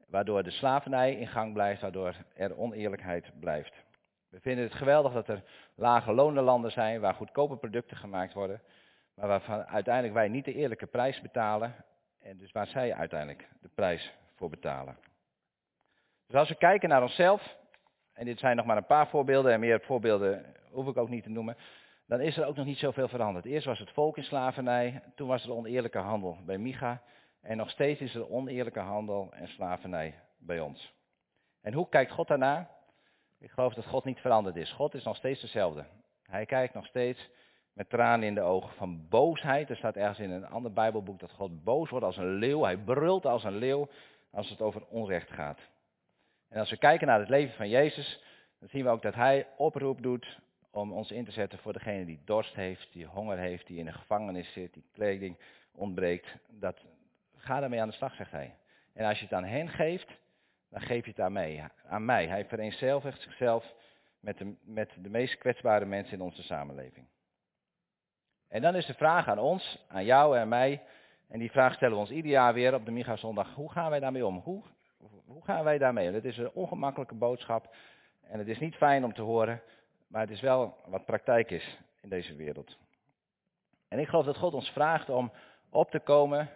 waardoor 0.07 0.43
de 0.43 0.51
slavernij 0.51 1.15
in 1.15 1.27
gang 1.27 1.53
blijft, 1.53 1.81
waardoor 1.81 2.15
er 2.33 2.57
oneerlijkheid 2.57 3.39
blijft. 3.39 3.73
We 4.29 4.39
vinden 4.39 4.63
het 4.63 4.73
geweldig 4.73 5.13
dat 5.13 5.27
er 5.27 5.43
lage 5.75 6.13
landen 6.13 6.71
zijn 6.71 7.01
waar 7.01 7.13
goedkope 7.13 7.57
producten 7.57 7.97
gemaakt 7.97 8.33
worden, 8.33 8.61
maar 9.13 9.27
waarvan 9.27 9.65
uiteindelijk 9.65 10.13
wij 10.13 10.27
niet 10.27 10.45
de 10.45 10.53
eerlijke 10.53 10.87
prijs 10.87 11.21
betalen 11.21 11.75
en 12.19 12.37
dus 12.37 12.51
waar 12.51 12.67
zij 12.67 12.93
uiteindelijk 12.93 13.49
de 13.61 13.69
prijs 13.75 14.13
voor 14.35 14.49
betalen. 14.49 14.97
Dus 16.27 16.35
als 16.35 16.49
we 16.49 16.55
kijken 16.55 16.89
naar 16.89 17.01
onszelf, 17.01 17.57
en 18.13 18.25
dit 18.25 18.39
zijn 18.39 18.55
nog 18.55 18.65
maar 18.65 18.77
een 18.77 18.85
paar 18.85 19.07
voorbeelden 19.07 19.51
en 19.51 19.59
meer 19.59 19.81
voorbeelden 19.81 20.55
hoef 20.71 20.87
ik 20.87 20.97
ook 20.97 21.09
niet 21.09 21.23
te 21.23 21.29
noemen, 21.29 21.57
dan 22.07 22.21
is 22.21 22.37
er 22.37 22.45
ook 22.45 22.55
nog 22.55 22.65
niet 22.65 22.77
zoveel 22.77 23.07
veranderd. 23.07 23.45
Eerst 23.45 23.65
was 23.65 23.79
het 23.79 23.91
volk 23.91 24.17
in 24.17 24.23
slavernij, 24.23 25.01
toen 25.15 25.27
was 25.27 25.43
er 25.43 25.53
oneerlijke 25.53 25.97
handel 25.97 26.37
bij 26.45 26.57
Micha 26.57 27.01
en 27.41 27.57
nog 27.57 27.69
steeds 27.69 28.01
is 28.01 28.15
er 28.15 28.29
oneerlijke 28.29 28.79
handel 28.79 29.29
en 29.33 29.47
slavernij 29.47 30.21
bij 30.37 30.59
ons. 30.59 30.93
En 31.61 31.73
hoe 31.73 31.89
kijkt 31.89 32.11
God 32.11 32.27
daarna? 32.27 32.69
Ik 33.39 33.51
geloof 33.51 33.73
dat 33.73 33.85
God 33.85 34.05
niet 34.05 34.19
veranderd 34.19 34.55
is. 34.55 34.71
God 34.71 34.93
is 34.93 35.03
nog 35.03 35.15
steeds 35.15 35.41
dezelfde. 35.41 35.85
Hij 36.23 36.45
kijkt 36.45 36.73
nog 36.73 36.85
steeds 36.85 37.29
met 37.73 37.89
tranen 37.89 38.27
in 38.27 38.35
de 38.35 38.41
ogen 38.41 38.75
van 38.75 39.07
boosheid. 39.09 39.69
Er 39.69 39.75
staat 39.75 39.95
ergens 39.95 40.19
in 40.19 40.31
een 40.31 40.47
ander 40.47 40.73
Bijbelboek 40.73 41.19
dat 41.19 41.31
God 41.31 41.63
boos 41.63 41.89
wordt 41.89 42.05
als 42.05 42.17
een 42.17 42.33
leeuw. 42.33 42.63
Hij 42.63 42.77
brult 42.77 43.25
als 43.25 43.43
een 43.43 43.57
leeuw 43.57 43.87
als 44.31 44.49
het 44.49 44.61
over 44.61 44.85
onrecht 44.85 45.31
gaat. 45.31 45.59
En 46.49 46.59
als 46.59 46.69
we 46.69 46.77
kijken 46.77 47.07
naar 47.07 47.19
het 47.19 47.29
leven 47.29 47.55
van 47.55 47.69
Jezus, 47.69 48.23
dan 48.59 48.69
zien 48.69 48.83
we 48.83 48.89
ook 48.89 49.01
dat 49.01 49.15
hij 49.15 49.47
oproep 49.57 50.01
doet 50.01 50.39
om 50.71 50.91
ons 50.91 51.11
in 51.11 51.25
te 51.25 51.31
zetten 51.31 51.59
voor 51.59 51.73
degene 51.73 52.05
die 52.05 52.21
dorst 52.25 52.55
heeft, 52.55 52.93
die 52.93 53.05
honger 53.05 53.37
heeft, 53.37 53.67
die 53.67 53.77
in 53.77 53.87
een 53.87 53.93
gevangenis 53.93 54.51
zit, 54.51 54.73
die 54.73 54.85
kleding 54.91 55.37
ontbreekt. 55.71 56.35
Dat, 56.47 56.85
ga 57.35 57.59
daarmee 57.59 57.81
aan 57.81 57.87
de 57.87 57.93
slag, 57.93 58.15
zegt 58.15 58.31
hij. 58.31 58.55
En 58.93 59.05
als 59.05 59.17
je 59.17 59.23
het 59.23 59.33
aan 59.33 59.43
hen 59.43 59.69
geeft, 59.69 60.19
dan 60.69 60.81
geef 60.81 61.05
je 61.05 61.11
het 61.11 61.19
aan 61.19 61.31
mij. 61.31 61.69
Aan 61.87 62.05
mij. 62.05 62.27
Hij 62.27 62.45
vereenzelvigt 62.45 63.21
zichzelf 63.21 63.73
met 64.19 64.37
de, 64.37 64.55
met 64.63 64.91
de 65.01 65.09
meest 65.09 65.37
kwetsbare 65.37 65.85
mensen 65.85 66.13
in 66.13 66.21
onze 66.21 66.43
samenleving. 66.43 67.05
En 68.47 68.61
dan 68.61 68.75
is 68.75 68.85
de 68.85 68.93
vraag 68.93 69.27
aan 69.27 69.39
ons, 69.39 69.85
aan 69.87 70.05
jou 70.05 70.37
en 70.37 70.47
mij, 70.47 70.81
en 71.27 71.39
die 71.39 71.51
vraag 71.51 71.73
stellen 71.73 71.93
we 71.93 72.01
ons 72.01 72.11
ieder 72.11 72.31
jaar 72.31 72.53
weer 72.53 72.73
op 72.73 72.85
de 72.85 72.91
Micha 72.91 73.15
Zondag. 73.15 73.53
Hoe 73.53 73.71
gaan 73.71 73.89
wij 73.89 73.99
daarmee 73.99 74.25
om? 74.25 74.37
Hoe, 74.37 74.63
hoe 75.25 75.43
gaan 75.43 75.63
wij 75.63 75.77
daarmee? 75.77 76.11
Het 76.11 76.25
is 76.25 76.37
een 76.37 76.51
ongemakkelijke 76.51 77.15
boodschap 77.15 77.75
en 78.21 78.39
het 78.39 78.47
is 78.47 78.59
niet 78.59 78.75
fijn 78.75 79.03
om 79.03 79.13
te 79.13 79.21
horen, 79.21 79.61
maar 80.09 80.21
het 80.21 80.29
is 80.29 80.41
wel 80.41 80.75
wat 80.85 81.05
praktijk 81.05 81.51
is 81.51 81.79
in 82.01 82.09
deze 82.09 82.35
wereld. 82.35 82.77
En 83.87 83.99
ik 83.99 84.07
geloof 84.07 84.25
dat 84.25 84.37
God 84.37 84.53
ons 84.53 84.69
vraagt 84.69 85.09
om 85.09 85.31
op 85.69 85.91
te 85.91 85.99
komen 85.99 86.49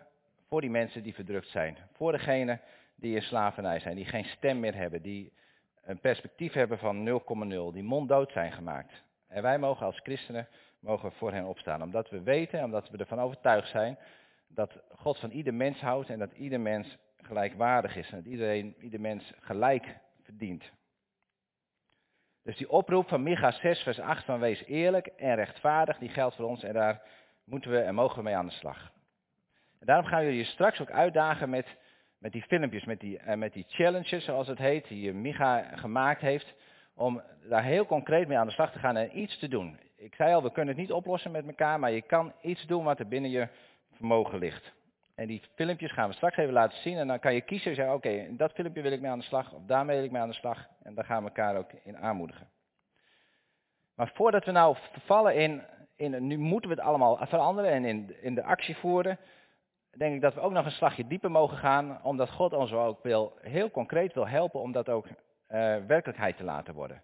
voor 0.48 0.62
die 0.62 0.70
mensen 0.70 1.04
die 1.04 1.14
verdrukt 1.14 1.48
zijn. 1.48 1.78
Voor 1.92 2.12
degenen 2.12 2.62
die 2.96 3.16
in 3.16 3.22
slavernij 3.22 3.80
zijn, 3.80 3.96
die 3.96 4.06
geen 4.06 4.26
stem 4.26 4.60
meer 4.60 4.76
hebben, 4.76 5.02
die 5.02 5.34
een 5.82 6.00
perspectief 6.00 6.54
hebben 6.54 6.78
van 6.78 7.22
0,0, 7.70 7.74
die 7.74 7.84
monddood 7.84 8.32
zijn 8.32 8.52
gemaakt. 8.52 9.04
En 9.28 9.42
wij 9.42 9.60
mogen 9.60 9.86
als 9.86 10.00
christenen 10.00 10.48
mogen 10.80 11.12
voor 11.12 11.32
hen 11.32 11.46
opstaan, 11.46 11.82
omdat 11.82 12.10
we 12.10 12.22
weten, 12.22 12.64
omdat 12.64 12.90
we 12.90 12.98
ervan 12.98 13.20
overtuigd 13.20 13.70
zijn 13.70 13.98
dat 14.48 14.80
God 14.96 15.20
van 15.20 15.32
ieder 15.32 15.54
mens 15.54 15.82
houdt 15.82 16.10
en 16.10 16.20
dat 16.20 16.32
ieder 16.34 16.60
mens 16.60 16.98
gelijkwaardig 17.18 17.96
is 17.96 18.12
en 18.12 18.18
dat 18.18 18.32
iedereen, 18.32 18.76
ieder 18.80 19.00
mens 19.00 19.34
gelijk 19.40 19.98
verdient. 20.24 20.72
Dus 22.44 22.58
die 22.58 22.70
oproep 22.70 23.08
van 23.08 23.24
Micha 23.24 23.52
6 23.52 23.82
vers 23.82 24.00
8 24.00 24.26
van 24.26 24.40
wees 24.40 24.64
eerlijk 24.66 25.08
en 25.08 25.36
rechtvaardig, 25.36 25.98
die 25.98 26.10
geldt 26.10 26.36
voor 26.36 26.46
ons 26.46 26.64
en 26.64 26.74
daar 26.74 27.02
moeten 27.46 27.72
we 27.72 27.80
en 27.80 27.96
mogen 27.96 28.18
we 28.18 28.24
mee 28.24 28.36
aan 28.36 28.46
de 28.46 28.52
slag. 28.52 28.92
En 29.80 29.86
daarom 29.86 30.06
gaan 30.06 30.26
we 30.26 30.36
je 30.36 30.44
straks 30.44 30.82
ook 30.82 30.92
uitdagen 30.92 31.50
met, 31.50 31.68
met 32.18 32.32
die 32.32 32.42
filmpjes, 32.42 32.86
met 32.86 33.00
die, 33.00 33.20
uh, 33.20 33.34
met 33.34 33.54
die 33.54 33.66
challenges 33.68 34.26
zoals 34.26 34.48
het 34.48 34.58
heet, 34.58 34.88
die 34.88 35.14
Micha 35.14 35.78
gemaakt 35.78 36.22
heeft, 36.22 36.54
om 36.96 37.22
daar 37.50 37.64
heel 37.64 37.86
concreet 37.86 38.28
mee 38.28 38.38
aan 38.38 38.48
de 38.48 38.54
slag 38.54 38.72
te 38.72 38.80
gaan 38.80 38.98
en 38.98 39.20
iets 39.20 39.40
te 39.40 39.48
doen. 39.48 39.80
Ik 39.96 40.16
zei 40.16 40.34
al, 40.34 40.44
we 40.44 40.52
kunnen 40.52 40.74
het 40.74 40.84
niet 40.84 40.92
oplossen 40.92 41.32
met 41.32 41.48
elkaar, 41.48 41.80
maar 41.80 41.92
je 41.92 42.02
kan 42.02 42.34
iets 42.42 42.66
doen 42.66 42.84
wat 42.84 43.00
er 43.00 43.08
binnen 43.08 43.32
je 43.32 43.48
vermogen 43.92 44.40
ligt. 44.40 44.74
En 45.16 45.28
die 45.28 45.42
filmpjes 45.56 45.92
gaan 45.92 46.10
we 46.10 46.16
straks 46.16 46.38
even 46.38 46.54
laten 46.54 46.78
zien. 46.78 46.98
En 46.98 47.08
dan 47.08 47.20
kan 47.20 47.34
je 47.34 47.42
kiezen 47.42 47.70
en 47.70 47.76
zeggen, 47.76 47.96
oké, 47.96 48.36
dat 48.36 48.52
filmpje 48.52 48.82
wil 48.82 48.92
ik 48.92 49.02
mee 49.02 49.12
aan 49.12 49.20
de 49.20 49.26
slag. 49.26 49.54
Of 49.54 49.62
daarmee 49.66 49.96
wil 49.96 50.06
ik 50.06 50.12
mee 50.12 50.22
aan 50.22 50.30
de 50.30 50.36
slag. 50.36 50.68
En 50.84 50.94
daar 50.94 51.06
gaan 51.06 51.24
we 51.24 51.30
elkaar 51.30 51.58
ook 51.58 51.72
in 51.84 51.98
aanmoedigen. 51.98 52.50
Maar 53.96 54.12
voordat 54.14 54.46
we 54.46 54.52
nou 54.52 54.76
vervallen 54.92 55.36
in, 55.36 55.64
in 55.96 56.28
nu 56.28 56.38
moeten 56.38 56.70
we 56.70 56.76
het 56.76 56.86
allemaal 56.86 57.18
veranderen 57.26 57.72
en 57.72 57.86
in, 57.86 58.22
in 58.22 58.36
de 58.36 58.44
actie 58.44 58.78
voeren. 58.78 59.20
Denk 59.98 60.16
ik 60.16 60.22
dat 60.22 60.34
we 60.34 60.40
ook 60.40 60.52
nog 60.52 60.66
een 60.66 60.72
slagje 60.72 61.08
dieper 61.08 61.32
mogen 61.32 61.58
gaan. 61.58 62.04
Omdat 62.04 62.32
God 62.32 62.54
ons 62.54 62.72
ook 62.72 63.04
heel 63.42 63.72
concreet 63.72 64.14
wil 64.14 64.28
helpen 64.28 64.62
om 64.62 64.72
dat 64.72 64.90
ook 64.90 65.08
uh, 65.08 65.14
werkelijkheid 65.88 66.38
te 66.38 66.44
laten 66.44 66.74
worden. 66.74 67.02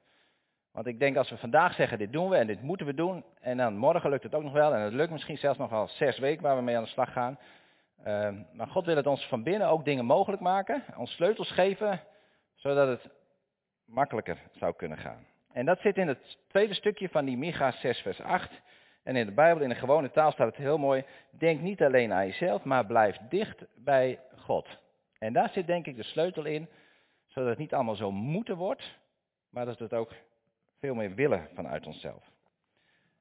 Want 0.72 0.88
ik 0.88 1.00
denk 1.00 1.18
als 1.18 1.30
we 1.30 1.38
vandaag 1.38 1.74
zeggen, 1.74 1.98
dit 1.98 2.12
doen 2.12 2.30
we 2.30 2.36
en 2.36 2.48
dit 2.48 2.62
moeten 2.62 2.86
we 2.86 2.94
doen. 2.94 3.24
En 3.40 3.58
dan 3.58 3.78
morgen 3.78 4.10
lukt 4.10 4.24
het 4.24 4.36
ook 4.36 4.44
nog 4.44 4.54
wel. 4.54 4.74
En 4.74 4.82
het 4.82 4.94
lukt 4.94 5.12
misschien 5.12 5.38
zelfs 5.38 5.58
nog 5.58 5.70
wel 5.70 5.88
zes 5.88 6.20
weken 6.20 6.44
waar 6.44 6.56
we 6.56 6.62
mee 6.62 6.78
aan 6.78 6.84
de 6.84 6.90
slag 6.90 7.12
gaan. 7.12 7.40
Uh, 8.08 8.30
maar 8.54 8.68
God 8.68 8.86
wil 8.86 8.96
het 8.96 9.08
ons 9.08 9.28
van 9.28 9.44
binnen 9.44 9.68
ook 9.68 9.86
dingen 9.86 10.06
mogelijk 10.06 10.42
maken. 10.42 10.84
Ons 10.98 11.12
sleutels 11.12 11.52
geven, 11.52 12.04
zodat 12.56 12.88
het 12.88 13.12
makkelijker 13.86 14.38
zou 14.52 14.74
kunnen 14.76 14.98
gaan. 14.98 15.26
En 15.52 15.66
dat 15.66 15.80
zit 15.80 15.98
in 15.98 16.08
het 16.08 16.38
tweede 16.48 16.74
stukje 16.74 17.10
van 17.10 17.26
die 17.26 17.38
Micha 17.38 17.72
6 17.72 18.00
vers 18.00 18.22
8. 18.22 18.62
En 19.04 19.16
in 19.16 19.26
de 19.26 19.32
Bijbel, 19.32 19.64
in 19.64 19.70
de 19.70 19.76
gewone 19.76 20.12
taal 20.12 20.32
staat 20.32 20.48
het 20.48 20.56
heel 20.56 20.78
mooi. 20.78 21.04
Denk 21.32 21.62
niet 21.62 21.82
alleen 21.82 22.14
aan 22.14 22.26
jezelf, 22.26 22.64
maar 22.64 22.86
blijf 22.86 23.18
dicht 23.30 23.66
bij 23.76 24.20
God. 24.36 24.68
En 25.18 25.34
daar 25.34 25.50
zit 25.50 25.68
denk 25.68 25.88
ik 25.88 25.96
de 25.96 26.04
sleutel 26.04 26.46
in, 26.46 26.70
zodat 27.28 27.50
het 27.50 27.58
niet 27.58 27.74
allemaal 27.74 27.96
zo 27.96 28.12
moeten 28.12 28.58
wordt, 28.58 28.98
maar 29.50 29.66
dat 29.66 29.78
we 29.78 29.84
het 29.84 29.94
ook 29.94 30.14
veel 30.80 30.96
meer 30.96 31.16
willen 31.16 31.50
vanuit 31.54 31.86
onszelf. 31.86 32.24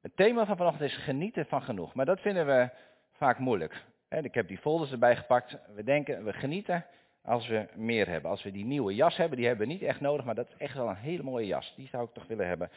Het 0.01 0.17
thema 0.17 0.47
van 0.47 0.57
vanochtend 0.57 0.91
is 0.91 0.97
genieten 0.97 1.47
van 1.47 1.63
genoeg. 1.63 1.95
Maar 1.95 2.07
dat 2.07 2.21
vinden 2.21 2.47
we 2.47 2.71
vaak 3.13 3.39
moeilijk. 3.39 3.85
Ik 4.09 4.35
heb 4.35 4.49
die 4.49 4.59
folders 4.59 4.93
erbij 4.93 5.17
gepakt. 5.17 5.59
We 5.75 5.85
denken, 5.85 6.25
we 6.25 6.33
genieten 6.33 6.85
als 7.23 7.47
we 7.49 7.69
meer 7.75 8.09
hebben. 8.09 8.31
Als 8.31 8.43
we 8.43 8.51
die 8.51 8.65
nieuwe 8.65 8.95
jas 8.95 9.17
hebben, 9.17 9.37
die 9.37 9.47
hebben 9.47 9.67
we 9.67 9.73
niet 9.73 9.83
echt 9.83 10.01
nodig, 10.01 10.25
maar 10.25 10.35
dat 10.35 10.49
is 10.49 10.55
echt 10.57 10.75
wel 10.75 10.89
een 10.89 10.97
hele 10.97 11.23
mooie 11.23 11.47
jas. 11.47 11.75
Die 11.77 11.89
zou 11.89 12.05
ik 12.05 12.13
toch 12.13 12.27
willen 12.27 12.47
hebben. 12.47 12.71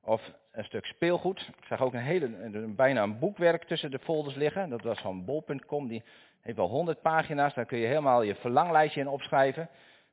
Of 0.00 0.32
een 0.52 0.64
stuk 0.64 0.84
speelgoed. 0.84 1.40
Ik 1.40 1.64
zag 1.64 1.80
ook 1.80 1.94
een 1.94 2.00
hele, 2.00 2.28
bijna 2.68 3.02
een 3.02 3.18
boekwerk 3.18 3.64
tussen 3.64 3.90
de 3.90 3.98
folders 3.98 4.36
liggen. 4.36 4.68
Dat 4.68 4.82
was 4.82 5.00
van 5.00 5.24
bol.com. 5.24 5.88
Die 5.88 6.02
heeft 6.40 6.56
wel 6.56 6.68
100 6.68 7.02
pagina's. 7.02 7.54
Daar 7.54 7.66
kun 7.66 7.78
je 7.78 7.86
helemaal 7.86 8.22
je 8.22 8.34
verlanglijstje 8.34 9.00
in 9.00 9.08
opschrijven. 9.08 9.68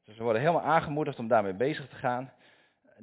Dus 0.06 0.18
we 0.18 0.24
worden 0.24 0.42
helemaal 0.42 0.62
aangemoedigd 0.62 1.20
om 1.20 1.28
daarmee 1.28 1.54
bezig 1.54 1.88
te 1.88 1.96
gaan 1.96 2.32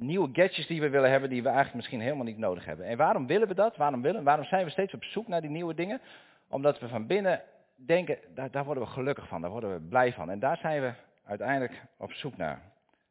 nieuwe 0.01 0.29
gadgets 0.33 0.67
die 0.67 0.81
we 0.81 0.89
willen 0.89 1.09
hebben, 1.09 1.29
die 1.29 1.41
we 1.41 1.47
eigenlijk 1.47 1.77
misschien 1.77 2.01
helemaal 2.01 2.25
niet 2.25 2.37
nodig 2.37 2.65
hebben. 2.65 2.85
En 2.85 2.97
waarom 2.97 3.27
willen 3.27 3.47
we 3.47 3.53
dat? 3.53 3.77
Waarom, 3.77 4.01
willen, 4.01 4.23
waarom 4.23 4.45
zijn 4.45 4.65
we 4.65 4.71
steeds 4.71 4.93
op 4.93 5.03
zoek 5.03 5.27
naar 5.27 5.41
die 5.41 5.49
nieuwe 5.49 5.73
dingen? 5.73 6.01
Omdat 6.49 6.79
we 6.79 6.87
van 6.87 7.07
binnen 7.07 7.41
denken, 7.85 8.17
daar, 8.33 8.51
daar 8.51 8.65
worden 8.65 8.83
we 8.83 8.89
gelukkig 8.89 9.27
van, 9.27 9.41
daar 9.41 9.51
worden 9.51 9.73
we 9.73 9.87
blij 9.87 10.13
van. 10.13 10.29
En 10.29 10.39
daar 10.39 10.57
zijn 10.57 10.81
we 10.81 10.93
uiteindelijk 11.23 11.81
op 11.97 12.11
zoek 12.11 12.37
naar. 12.37 12.61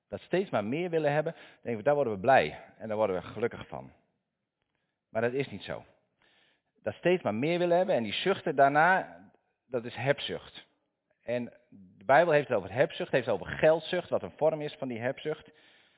Dat 0.09 0.21
steeds 0.21 0.51
maar 0.51 0.65
meer 0.65 0.91
willen 0.91 1.13
hebben, 1.13 1.35
denken 1.63 1.77
we, 1.77 1.83
daar 1.83 1.95
worden 1.95 2.13
we 2.13 2.19
blij 2.19 2.59
en 2.79 2.89
daar 2.89 2.97
worden 2.97 3.17
we 3.17 3.23
gelukkig 3.23 3.67
van. 3.69 3.93
Maar 5.09 5.23
dat 5.23 5.33
is 5.33 5.51
niet 5.51 5.63
zo. 5.63 5.85
Dat 6.83 6.95
steeds 6.95 7.23
maar 7.23 7.35
meer 7.35 7.59
willen 7.59 7.77
hebben 7.77 7.95
en 7.95 8.03
die 8.03 8.13
zuchten 8.13 8.57
daarna, 8.57 9.17
dat 9.67 9.85
is 9.85 9.95
hebzucht. 9.95 10.67
En 11.23 11.53
de 11.69 12.05
Bijbel 12.05 12.33
heeft 12.33 12.49
het 12.49 12.57
over 12.57 12.73
hebzucht, 12.73 13.13
heeft 13.13 13.27
het 13.27 13.35
over 13.35 13.47
geldzucht, 13.47 14.09
wat 14.09 14.23
een 14.23 14.37
vorm 14.37 14.61
is 14.61 14.75
van 14.75 14.89
die 14.89 15.01
hebzucht. 15.01 15.47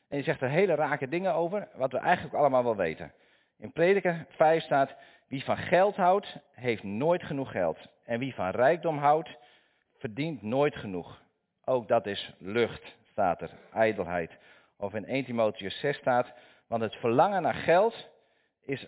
En 0.09 0.17
die 0.17 0.23
zegt 0.23 0.41
er 0.41 0.49
hele 0.49 0.75
rake 0.75 1.09
dingen 1.09 1.35
over, 1.35 1.69
wat 1.75 1.93
we 1.93 1.99
eigenlijk 1.99 2.35
allemaal 2.35 2.65
wel 2.65 2.77
weten. 2.77 3.13
In 3.59 3.73
Prediker 3.73 4.27
5 4.29 4.63
staat, 4.63 4.95
wie 5.29 5.45
van 5.45 5.57
geld 5.57 5.97
houdt, 5.97 6.37
heeft 6.53 6.83
nooit 6.83 7.23
genoeg 7.23 7.51
geld. 7.51 7.79
En 8.05 8.19
wie 8.19 8.35
van 8.35 8.51
rijkdom 8.51 8.99
houdt, 8.99 9.37
verdient 9.99 10.43
nooit 10.43 10.77
genoeg. 10.77 11.23
Ook 11.65 11.89
dat 11.89 12.07
is 12.07 12.35
lucht, 12.39 12.97
staat 13.11 13.41
er, 13.41 13.51
ijdelheid. 13.73 14.39
Of 14.77 14.95
in 14.95 15.05
1 15.05 15.25
Timotheus 15.25 15.79
6 15.79 15.97
staat, 15.97 16.33
want 16.67 16.83
het 16.83 16.95
verlangen 16.95 17.43
naar 17.43 17.55
geld 17.55 18.09
is, 18.61 18.87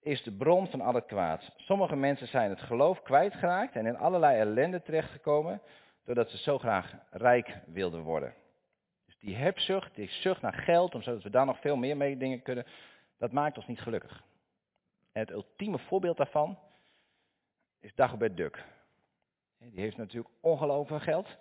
is 0.00 0.22
de 0.22 0.32
bron 0.32 0.68
van 0.68 0.80
al 0.80 0.94
het 0.94 1.06
kwaad. 1.06 1.52
Sommige 1.56 1.96
mensen 1.96 2.28
zijn 2.28 2.50
het 2.50 2.60
geloof 2.60 3.02
kwijtgeraakt 3.02 3.76
en 3.76 3.86
in 3.86 3.96
allerlei 3.96 4.38
ellende 4.38 4.82
terechtgekomen, 4.82 5.62
doordat 6.04 6.30
ze 6.30 6.38
zo 6.38 6.58
graag 6.58 6.94
rijk 7.10 7.58
wilden 7.66 8.02
worden 8.02 8.34
die 9.22 9.36
hebzucht, 9.36 9.94
die 9.94 10.08
zucht 10.10 10.42
naar 10.42 10.54
geld, 10.54 10.90
zodat 11.00 11.22
we 11.22 11.30
daar 11.30 11.46
nog 11.46 11.60
veel 11.60 11.76
meer 11.76 11.96
mee 11.96 12.16
dingen 12.16 12.42
kunnen, 12.42 12.66
dat 13.22 13.32
maakt 13.32 13.56
ons 13.56 13.66
niet 13.66 13.80
gelukkig. 13.80 14.22
En 15.12 15.20
het 15.20 15.30
ultieme 15.30 15.78
voorbeeld 15.78 16.16
daarvan 16.16 16.58
is 17.80 17.94
Dagobert 17.94 18.36
Duck. 18.36 18.64
Die 19.58 19.80
heeft 19.80 19.96
natuurlijk 19.96 20.34
ongelooflijk 20.40 21.02
geld. 21.02 21.36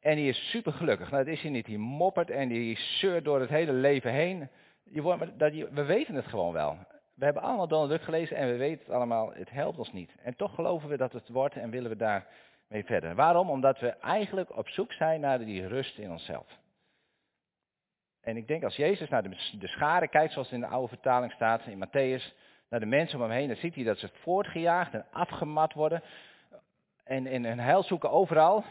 En 0.00 0.16
die 0.16 0.28
is 0.28 0.50
super 0.50 0.72
gelukkig. 0.72 1.10
Nou, 1.10 1.24
dat 1.24 1.34
is 1.34 1.42
hij 1.42 1.50
niet. 1.50 1.66
Die 1.66 1.78
moppert 1.78 2.30
en 2.30 2.48
die 2.48 2.76
zeurt 2.76 3.24
door 3.24 3.40
het 3.40 3.48
hele 3.48 3.72
leven 3.72 4.12
heen. 4.12 4.48
Je 4.82 5.02
wordt, 5.02 5.38
dat, 5.38 5.52
we 5.52 5.84
weten 5.84 6.14
het 6.14 6.26
gewoon 6.26 6.52
wel. 6.52 6.78
We 7.14 7.24
hebben 7.24 7.42
allemaal 7.42 7.68
Donald 7.68 7.90
Duck 7.90 8.02
gelezen 8.02 8.36
en 8.36 8.48
we 8.48 8.56
weten 8.56 8.84
het 8.84 8.94
allemaal. 8.94 9.32
Het 9.32 9.50
helpt 9.50 9.78
ons 9.78 9.92
niet. 9.92 10.14
En 10.22 10.36
toch 10.36 10.54
geloven 10.54 10.88
we 10.88 10.96
dat 10.96 11.12
het 11.12 11.28
wordt 11.28 11.56
en 11.56 11.70
willen 11.70 11.90
we 11.90 11.96
daar 11.96 12.26
mee 12.66 12.84
verder. 12.84 13.14
Waarom? 13.14 13.50
Omdat 13.50 13.78
we 13.78 13.88
eigenlijk 13.88 14.56
op 14.56 14.68
zoek 14.68 14.92
zijn 14.92 15.20
naar 15.20 15.38
die 15.38 15.66
rust 15.66 15.98
in 15.98 16.10
onszelf. 16.10 16.57
En 18.28 18.36
ik 18.36 18.48
denk 18.48 18.64
als 18.64 18.76
Jezus 18.76 19.08
naar 19.08 19.22
de, 19.22 19.36
de 19.58 19.68
scharen 19.68 20.08
kijkt, 20.08 20.32
zoals 20.32 20.52
in 20.52 20.60
de 20.60 20.66
oude 20.66 20.88
vertaling 20.88 21.32
staat, 21.32 21.66
in 21.66 21.86
Matthäus, 21.86 22.34
naar 22.68 22.80
de 22.80 22.86
mensen 22.86 23.18
om 23.18 23.24
hem 23.24 23.38
heen, 23.38 23.48
dan 23.48 23.56
ziet 23.56 23.74
hij 23.74 23.84
dat 23.84 23.98
ze 23.98 24.10
voortgejaagd 24.12 24.94
en 24.94 25.06
afgemat 25.10 25.72
worden. 25.72 26.02
En, 27.04 27.26
in 27.26 27.44
hun 27.44 27.58
heil 27.58 27.82
zoeken 27.82 28.10
overal. 28.10 28.64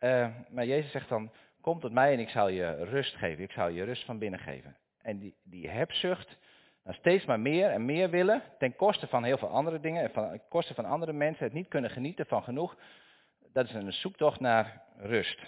Uh, 0.00 0.28
maar 0.48 0.66
Jezus 0.66 0.90
zegt 0.90 1.08
dan, 1.08 1.30
kom 1.60 1.80
tot 1.80 1.92
mij 1.92 2.12
en 2.12 2.18
ik 2.18 2.28
zal 2.28 2.48
je 2.48 2.84
rust 2.84 3.16
geven. 3.16 3.44
Ik 3.44 3.52
zal 3.52 3.68
je 3.68 3.84
rust 3.84 4.04
van 4.04 4.18
binnen 4.18 4.40
geven. 4.40 4.76
En 5.02 5.18
die, 5.18 5.34
die 5.42 5.68
hebzucht, 5.68 6.36
dan 6.84 6.94
steeds 6.94 7.24
maar 7.24 7.40
meer 7.40 7.70
en 7.70 7.84
meer 7.84 8.10
willen, 8.10 8.42
ten 8.58 8.76
koste 8.76 9.06
van 9.06 9.24
heel 9.24 9.38
veel 9.38 9.48
andere 9.48 9.80
dingen, 9.80 10.02
en 10.02 10.12
ten 10.12 10.42
koste 10.48 10.74
van 10.74 10.84
andere 10.84 11.12
mensen, 11.12 11.44
het 11.44 11.52
niet 11.52 11.68
kunnen 11.68 11.90
genieten 11.90 12.26
van 12.26 12.42
genoeg, 12.42 12.76
dat 13.52 13.64
is 13.64 13.74
een 13.74 13.92
zoektocht 13.92 14.40
naar 14.40 14.82
rust. 14.96 15.40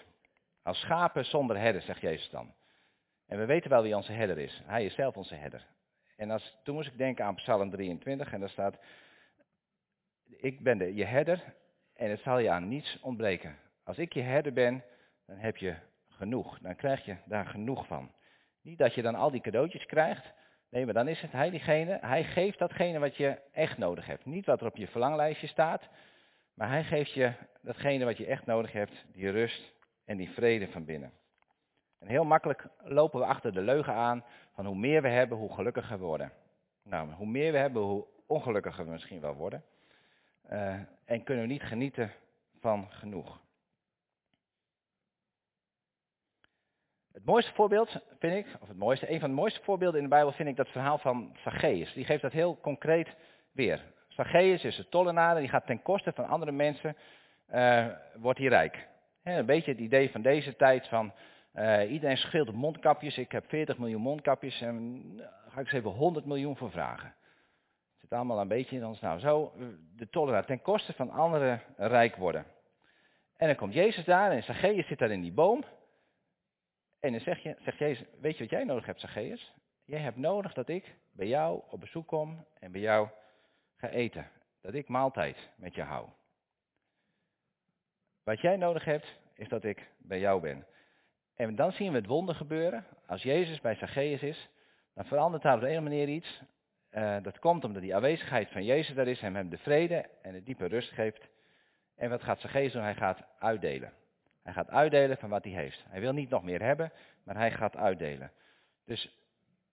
Als 0.63 0.81
schapen 0.81 1.25
zonder 1.25 1.59
herder, 1.59 1.83
zegt 1.83 2.01
Jezus 2.01 2.31
dan. 2.31 2.53
En 3.33 3.39
we 3.39 3.47
weten 3.47 3.71
wel 3.71 3.83
wie 3.83 3.97
onze 3.97 4.13
herder 4.13 4.39
is. 4.39 4.63
Hij 4.65 4.85
is 4.85 4.95
zelf 4.95 5.17
onze 5.17 5.35
herder. 5.35 5.67
En 6.17 6.31
als, 6.31 6.59
toen 6.63 6.75
moest 6.75 6.89
ik 6.89 6.99
denken 6.99 7.25
aan 7.25 7.35
Psalm 7.35 7.71
23 7.71 8.33
en 8.33 8.41
daar 8.41 8.49
staat, 8.49 8.79
ik 10.37 10.61
ben 10.61 10.79
de, 10.79 10.95
je 10.95 11.05
herder 11.05 11.55
en 11.95 12.11
het 12.11 12.21
zal 12.21 12.39
je 12.39 12.51
aan 12.51 12.69
niets 12.69 12.99
ontbreken. 13.01 13.59
Als 13.85 13.99
ik 13.99 14.13
je 14.13 14.21
herder 14.21 14.53
ben, 14.53 14.85
dan 15.27 15.37
heb 15.37 15.57
je 15.57 15.75
genoeg. 16.09 16.59
Dan 16.59 16.77
krijg 16.77 17.05
je 17.05 17.17
daar 17.25 17.47
genoeg 17.47 17.87
van. 17.87 18.13
Niet 18.63 18.79
dat 18.79 18.95
je 18.95 19.03
dan 19.03 19.15
al 19.15 19.31
die 19.31 19.41
cadeautjes 19.41 19.87
krijgt, 19.87 20.33
Nee, 20.71 20.85
maar 20.85 20.95
dan 20.95 21.09
is 21.09 21.21
het 21.21 21.33
hij 21.33 21.51
diegene, 21.51 21.99
hij 22.01 22.25
geeft 22.25 22.59
datgene 22.59 22.99
wat 22.99 23.17
je 23.17 23.39
echt 23.53 23.79
nodig 23.79 24.07
hebt. 24.07 24.25
Niet 24.25 24.47
wat 24.47 24.61
er 24.61 24.67
op 24.67 24.77
je 24.77 24.87
verlanglijstje 24.87 25.47
staat, 25.47 25.89
maar 26.55 26.69
hij 26.69 26.85
geeft 26.85 27.13
je 27.13 27.33
datgene 27.63 28.05
wat 28.05 28.17
je 28.17 28.27
echt 28.27 28.47
nodig 28.47 28.73
hebt, 28.73 29.05
die 29.13 29.31
rust 29.31 29.75
en 30.05 30.17
die 30.17 30.31
vrede 30.31 30.69
van 30.69 30.85
binnen. 30.85 31.22
En 32.03 32.09
heel 32.09 32.25
makkelijk 32.25 32.67
lopen 32.85 33.21
we 33.21 33.27
achter 33.27 33.53
de 33.53 33.61
leugen 33.61 33.95
aan 33.95 34.25
van 34.55 34.67
hoe 34.67 34.77
meer 34.77 35.03
we 35.03 35.09
hebben, 35.09 35.39
hoe 35.39 35.55
gelukkiger 35.55 35.99
we 35.99 36.05
worden. 36.05 36.33
Nou, 36.83 37.13
hoe 37.13 37.27
meer 37.27 37.53
we 37.53 37.59
hebben, 37.59 37.83
hoe 37.83 38.07
ongelukkiger 38.27 38.85
we 38.85 38.91
misschien 38.91 39.21
wel 39.21 39.35
worden. 39.35 39.65
Uh, 40.53 40.75
en 41.05 41.23
kunnen 41.25 41.45
we 41.45 41.53
niet 41.53 41.63
genieten 41.63 42.13
van 42.61 42.87
genoeg. 42.91 43.41
Het 47.13 47.25
mooiste 47.25 47.53
voorbeeld 47.55 48.01
vind 48.19 48.47
ik, 48.47 48.57
of 48.61 48.69
het 48.69 48.77
mooiste, 48.77 49.11
een 49.11 49.21
van 49.21 49.29
de 49.29 49.37
mooiste 49.37 49.63
voorbeelden 49.63 49.97
in 49.97 50.05
de 50.05 50.15
Bijbel 50.15 50.33
vind 50.33 50.49
ik 50.49 50.57
dat 50.57 50.69
verhaal 50.69 50.99
van 50.99 51.37
Zacchaeus. 51.45 51.93
Die 51.93 52.05
geeft 52.05 52.23
dat 52.23 52.33
heel 52.33 52.59
concreet 52.61 53.17
weer. 53.53 53.85
Zacchaeus 54.09 54.65
is 54.65 54.79
een 54.79 54.89
tollenaar, 54.89 55.39
die 55.39 55.49
gaat 55.49 55.67
ten 55.67 55.83
koste 55.83 56.13
van 56.13 56.27
andere 56.27 56.53
mensen, 56.53 56.97
uh, 57.55 57.87
wordt 58.15 58.39
hij 58.39 58.49
rijk. 58.49 58.89
een 59.23 59.47
beetje 59.47 59.71
het 59.71 59.81
idee 59.81 60.11
van 60.11 60.23
deze 60.23 60.57
tijd 60.57 60.89
van 60.89 61.13
uh, 61.55 61.93
iedereen 61.93 62.17
scheelt 62.17 62.49
op 62.49 62.55
mondkapjes. 62.55 63.19
Ik 63.19 63.33
heb 63.33 63.49
40 63.49 63.79
miljoen 63.79 64.01
mondkapjes 64.01 64.61
en 64.61 65.03
daar 65.17 65.33
ga 65.49 65.61
ik 65.61 65.67
eens 65.67 65.73
even 65.73 65.91
100 65.91 66.27
miljoen 66.27 66.57
voor 66.57 66.71
vragen. 66.71 67.09
Het 67.09 68.01
zit 68.01 68.13
allemaal 68.13 68.41
een 68.41 68.49
beetje 68.49 68.77
in 68.77 68.87
ons. 68.87 69.01
Nou, 69.01 69.19
zo 69.19 69.53
de 69.97 70.09
tollenaar 70.09 70.47
ten 70.47 70.63
koste 70.63 70.93
van 70.93 71.11
anderen 71.11 71.63
rijk 71.77 72.17
worden. 72.17 72.47
En 73.37 73.47
dan 73.47 73.57
komt 73.57 73.75
Jezus 73.75 74.05
daar 74.05 74.31
en 74.31 74.43
Zacchaeus 74.43 74.87
zit 74.87 74.99
daar 74.99 75.11
in 75.11 75.21
die 75.21 75.33
boom. 75.33 75.65
En 77.01 77.13
dan 77.13 77.21
zeg 77.21 77.39
je, 77.43 77.57
zegt 77.61 77.79
Jezus, 77.79 78.07
weet 78.21 78.37
je 78.37 78.43
wat 78.43 78.51
jij 78.51 78.65
nodig 78.65 78.87
hebt, 78.87 79.01
Zacchaeus? 79.01 79.53
Jij 79.85 80.01
hebt 80.01 80.17
nodig 80.17 80.53
dat 80.53 80.69
ik 80.69 80.95
bij 81.13 81.27
jou 81.27 81.63
op 81.69 81.81
bezoek 81.81 82.07
kom 82.07 82.47
en 82.59 82.73
bij 82.73 82.81
jou 82.81 83.09
ga 83.77 83.89
eten. 83.89 84.31
Dat 84.61 84.75
ik 84.75 84.89
maaltijd 84.89 85.49
met 85.57 85.75
je 85.75 85.83
hou. 85.83 86.09
Wat 88.23 88.41
jij 88.41 88.57
nodig 88.57 88.85
hebt, 88.85 89.21
is 89.35 89.49
dat 89.49 89.65
ik 89.65 89.91
bij 89.99 90.21
jou 90.21 90.41
ben. 90.41 90.67
En 91.43 91.55
dan 91.55 91.73
zien 91.73 91.91
we 91.91 91.99
het 91.99 92.07
wonder 92.07 92.35
gebeuren. 92.35 92.85
Als 93.07 93.23
Jezus 93.23 93.61
bij 93.61 93.75
Zacchaeus 93.75 94.23
is, 94.23 94.49
dan 94.95 95.05
verandert 95.05 95.43
daar 95.43 95.55
op 95.55 95.61
de 95.61 95.67
ene 95.67 95.81
manier 95.81 96.09
iets. 96.09 96.43
Uh, 96.93 97.17
dat 97.23 97.39
komt 97.39 97.65
omdat 97.65 97.83
die 97.83 97.95
aanwezigheid 97.95 98.51
van 98.51 98.65
Jezus 98.65 98.95
daar 98.95 99.07
is, 99.07 99.21
hem, 99.21 99.35
hem 99.35 99.49
de 99.49 99.59
vrede 99.59 100.09
en 100.23 100.33
de 100.33 100.43
diepe 100.43 100.67
rust 100.67 100.91
geeft. 100.91 101.29
En 101.97 102.11
wat 102.11 102.23
gaat 102.23 102.41
geest 102.41 102.73
doen? 102.73 102.83
Hij 102.83 102.95
gaat 102.95 103.25
uitdelen. 103.39 103.93
Hij 104.43 104.53
gaat 104.53 104.71
uitdelen 104.71 105.17
van 105.17 105.29
wat 105.29 105.45
hij 105.45 105.53
heeft. 105.53 105.85
Hij 105.89 106.01
wil 106.01 106.13
niet 106.13 106.31
nog 106.31 106.43
meer 106.43 106.63
hebben, 106.63 106.93
maar 107.25 107.37
hij 107.37 107.51
gaat 107.51 107.77
uitdelen. 107.77 108.31
Dus 108.87 109.19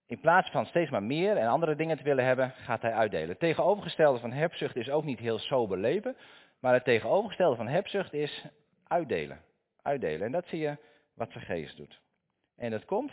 in 0.05 0.19
plaats 0.19 0.49
van 0.49 0.65
steeds 0.65 0.89
maar 0.89 1.03
meer 1.03 1.37
en 1.37 1.47
andere 1.47 1.75
dingen 1.75 1.97
te 1.97 2.03
willen 2.03 2.25
hebben, 2.25 2.51
gaat 2.51 2.81
hij 2.81 2.93
uitdelen. 2.93 3.29
Het 3.29 3.39
tegenovergestelde 3.39 4.19
van 4.19 4.31
hebzucht 4.31 4.75
is 4.75 4.89
ook 4.89 5.03
niet 5.03 5.19
heel 5.19 5.39
sober 5.39 5.77
leven, 5.77 6.15
maar 6.59 6.73
het 6.73 6.83
tegenovergestelde 6.83 7.55
van 7.55 7.67
hebzucht 7.67 8.13
is 8.13 8.45
uitdelen. 8.87 9.41
Uitdelen. 9.81 10.25
En 10.25 10.31
dat 10.31 10.47
zie 10.47 10.59
je 10.59 10.77
wat 11.19 11.31
zijn 11.31 11.45
geest 11.45 11.77
doet. 11.77 12.01
En 12.55 12.71
dat 12.71 12.85
komt 12.85 13.11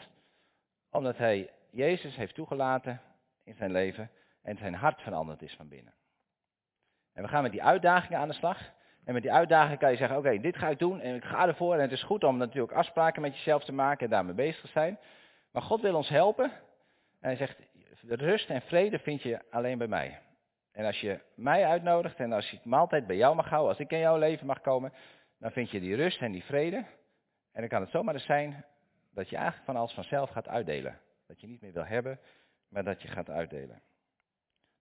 omdat 0.90 1.16
hij 1.16 1.50
Jezus 1.70 2.16
heeft 2.16 2.34
toegelaten 2.34 3.00
in 3.44 3.54
zijn 3.54 3.72
leven 3.72 4.10
en 4.42 4.56
zijn 4.56 4.74
hart 4.74 5.00
veranderd 5.00 5.42
is 5.42 5.54
van 5.54 5.68
binnen. 5.68 5.94
En 7.12 7.22
we 7.22 7.28
gaan 7.28 7.42
met 7.42 7.52
die 7.52 7.62
uitdagingen 7.62 8.18
aan 8.18 8.28
de 8.28 8.34
slag. 8.34 8.74
En 9.04 9.12
met 9.12 9.22
die 9.22 9.32
uitdagingen 9.32 9.78
kan 9.78 9.90
je 9.90 9.96
zeggen, 9.96 10.18
oké, 10.18 10.38
dit 10.38 10.56
ga 10.56 10.68
ik 10.68 10.78
doen 10.78 11.00
en 11.00 11.14
ik 11.14 11.24
ga 11.24 11.46
ervoor. 11.46 11.74
En 11.74 11.80
het 11.80 11.92
is 11.92 12.02
goed 12.02 12.24
om 12.24 12.36
natuurlijk 12.36 12.72
afspraken 12.72 13.22
met 13.22 13.36
jezelf 13.36 13.64
te 13.64 13.72
maken 13.72 14.04
en 14.04 14.10
daarmee 14.10 14.34
bezig 14.34 14.60
te 14.60 14.68
zijn. 14.68 14.98
Maar 15.52 15.62
God 15.62 15.80
wil 15.80 15.94
ons 15.94 16.08
helpen. 16.08 16.44
En 17.20 17.28
hij 17.28 17.36
zegt, 17.36 17.58
rust 18.00 18.50
en 18.50 18.62
vrede 18.62 18.98
vind 18.98 19.22
je 19.22 19.40
alleen 19.50 19.78
bij 19.78 19.86
mij. 19.86 20.20
En 20.72 20.84
als 20.84 21.00
je 21.00 21.20
mij 21.34 21.66
uitnodigt 21.66 22.20
en 22.20 22.32
als 22.32 22.50
je 22.50 22.58
maaltijd 22.62 23.06
bij 23.06 23.16
jou 23.16 23.34
mag 23.34 23.48
houden, 23.48 23.70
als 23.70 23.80
ik 23.80 23.90
in 23.90 23.98
jouw 23.98 24.18
leven 24.18 24.46
mag 24.46 24.60
komen, 24.60 24.92
dan 25.38 25.50
vind 25.50 25.70
je 25.70 25.80
die 25.80 25.94
rust 25.94 26.20
en 26.20 26.32
die 26.32 26.44
vrede. 26.44 26.84
En 27.56 27.62
dan 27.62 27.70
kan 27.70 27.80
het 27.80 27.90
zomaar 27.90 28.14
eens 28.14 28.24
zijn 28.24 28.64
dat 29.10 29.28
je 29.28 29.36
eigenlijk 29.36 29.66
van 29.66 29.76
alles 29.76 29.92
vanzelf 29.92 30.30
gaat 30.30 30.48
uitdelen. 30.48 30.98
Dat 31.26 31.40
je 31.40 31.46
niet 31.46 31.60
meer 31.60 31.72
wil 31.72 31.84
hebben, 31.84 32.20
maar 32.68 32.84
dat 32.84 33.02
je 33.02 33.08
gaat 33.08 33.30
uitdelen. 33.30 33.82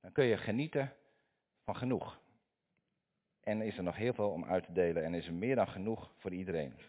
Dan 0.02 0.12
kun 0.12 0.26
je 0.26 0.38
genieten 0.38 0.94
van 1.64 1.76
genoeg. 1.76 2.20
En 3.44 3.62
is 3.62 3.78
er 3.78 3.84
nog 3.84 3.96
heel 3.96 4.14
veel 4.14 4.30
om 4.30 4.46
uit 4.46 4.66
te 4.66 4.72
delen 4.72 5.04
en 5.04 5.14
is 5.14 5.28
er 5.28 5.34
meer 5.34 5.56
dan 5.56 5.68
genoeg 5.68 6.12
voor 6.18 6.32
iedereen. 6.32 6.80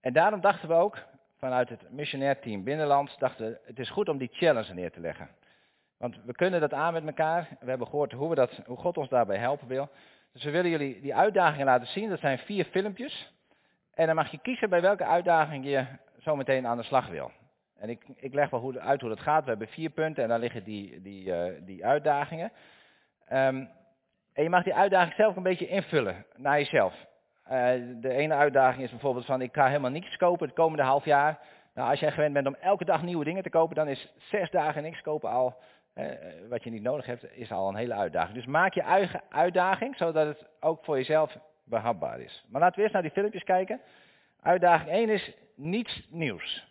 En 0.00 0.12
daarom 0.12 0.40
dachten 0.40 0.68
we 0.68 0.74
ook, 0.74 1.06
vanuit 1.36 1.68
het 1.68 1.90
missionair 1.90 2.40
team 2.40 2.64
Binnenland, 2.64 3.18
dachten 3.18 3.50
we, 3.50 3.60
het 3.64 3.78
is 3.78 3.90
goed 3.90 4.08
om 4.08 4.18
die 4.18 4.30
challenge 4.32 4.74
neer 4.74 4.90
te 4.90 5.00
leggen. 5.00 5.28
Want 5.96 6.24
we 6.24 6.32
kunnen 6.32 6.60
dat 6.60 6.72
aan 6.72 6.92
met 6.92 7.06
elkaar. 7.06 7.56
We 7.60 7.68
hebben 7.68 7.86
gehoord 7.86 8.12
hoe, 8.12 8.28
we 8.28 8.34
dat, 8.34 8.60
hoe 8.66 8.76
God 8.76 8.96
ons 8.96 9.08
daarbij 9.08 9.38
helpen 9.38 9.68
wil. 9.68 9.90
Dus 10.32 10.44
we 10.44 10.50
willen 10.50 10.70
jullie 10.70 11.00
die 11.00 11.14
uitdagingen 11.14 11.66
laten 11.66 11.86
zien. 11.86 12.08
Dat 12.08 12.20
zijn 12.20 12.38
vier 12.38 12.64
filmpjes. 12.64 13.38
En 14.00 14.06
dan 14.06 14.14
mag 14.14 14.30
je 14.30 14.38
kiezen 14.38 14.70
bij 14.70 14.80
welke 14.80 15.04
uitdaging 15.04 15.64
je 15.64 15.86
zo 16.18 16.36
meteen 16.36 16.66
aan 16.66 16.76
de 16.76 16.82
slag 16.82 17.08
wil. 17.08 17.30
En 17.78 17.88
ik, 17.88 18.02
ik 18.16 18.34
leg 18.34 18.50
wel 18.50 18.60
hoe, 18.60 18.80
uit 18.80 19.00
hoe 19.00 19.08
dat 19.08 19.20
gaat. 19.20 19.42
We 19.42 19.50
hebben 19.50 19.68
vier 19.68 19.90
punten 19.90 20.22
en 20.22 20.28
daar 20.28 20.38
liggen 20.38 20.64
die, 20.64 21.00
die, 21.02 21.26
uh, 21.26 21.52
die 21.60 21.86
uitdagingen. 21.86 22.52
Um, 23.32 23.68
en 24.32 24.42
je 24.42 24.50
mag 24.50 24.62
die 24.62 24.74
uitdaging 24.74 25.14
zelf 25.14 25.36
een 25.36 25.42
beetje 25.42 25.68
invullen 25.68 26.24
naar 26.36 26.58
jezelf. 26.58 26.94
Uh, 27.44 27.50
de 28.00 28.10
ene 28.10 28.34
uitdaging 28.34 28.84
is 28.84 28.90
bijvoorbeeld 28.90 29.26
van 29.26 29.40
ik 29.40 29.54
ga 29.54 29.66
helemaal 29.66 29.90
niks 29.90 30.16
kopen 30.16 30.46
het 30.46 30.56
komende 30.56 30.84
half 30.84 31.04
jaar. 31.04 31.38
Nou, 31.74 31.90
als 31.90 32.00
jij 32.00 32.12
gewend 32.12 32.32
bent 32.32 32.46
om 32.46 32.56
elke 32.60 32.84
dag 32.84 33.02
nieuwe 33.02 33.24
dingen 33.24 33.42
te 33.42 33.50
kopen, 33.50 33.76
dan 33.76 33.88
is 33.88 34.12
zes 34.16 34.50
dagen 34.50 34.82
niks 34.82 35.00
kopen 35.00 35.30
al, 35.30 35.56
uh, 35.94 36.04
wat 36.48 36.64
je 36.64 36.70
niet 36.70 36.82
nodig 36.82 37.06
hebt, 37.06 37.36
is 37.36 37.52
al 37.52 37.68
een 37.68 37.76
hele 37.76 37.94
uitdaging. 37.94 38.34
Dus 38.34 38.46
maak 38.46 38.74
je 38.74 38.82
eigen 38.82 39.22
uitdaging, 39.30 39.96
zodat 39.96 40.26
het 40.26 40.46
ook 40.60 40.84
voor 40.84 40.96
jezelf 40.96 41.36
behapbaar 41.70 42.20
is. 42.20 42.44
Maar 42.48 42.60
laten 42.60 42.76
we 42.76 42.82
eerst 42.82 42.92
naar 42.92 43.02
die 43.02 43.10
filmpjes 43.10 43.44
kijken. 43.44 43.80
Uitdaging 44.40 44.90
1 44.90 45.08
is 45.08 45.32
niets 45.54 46.06
nieuws. 46.10 46.68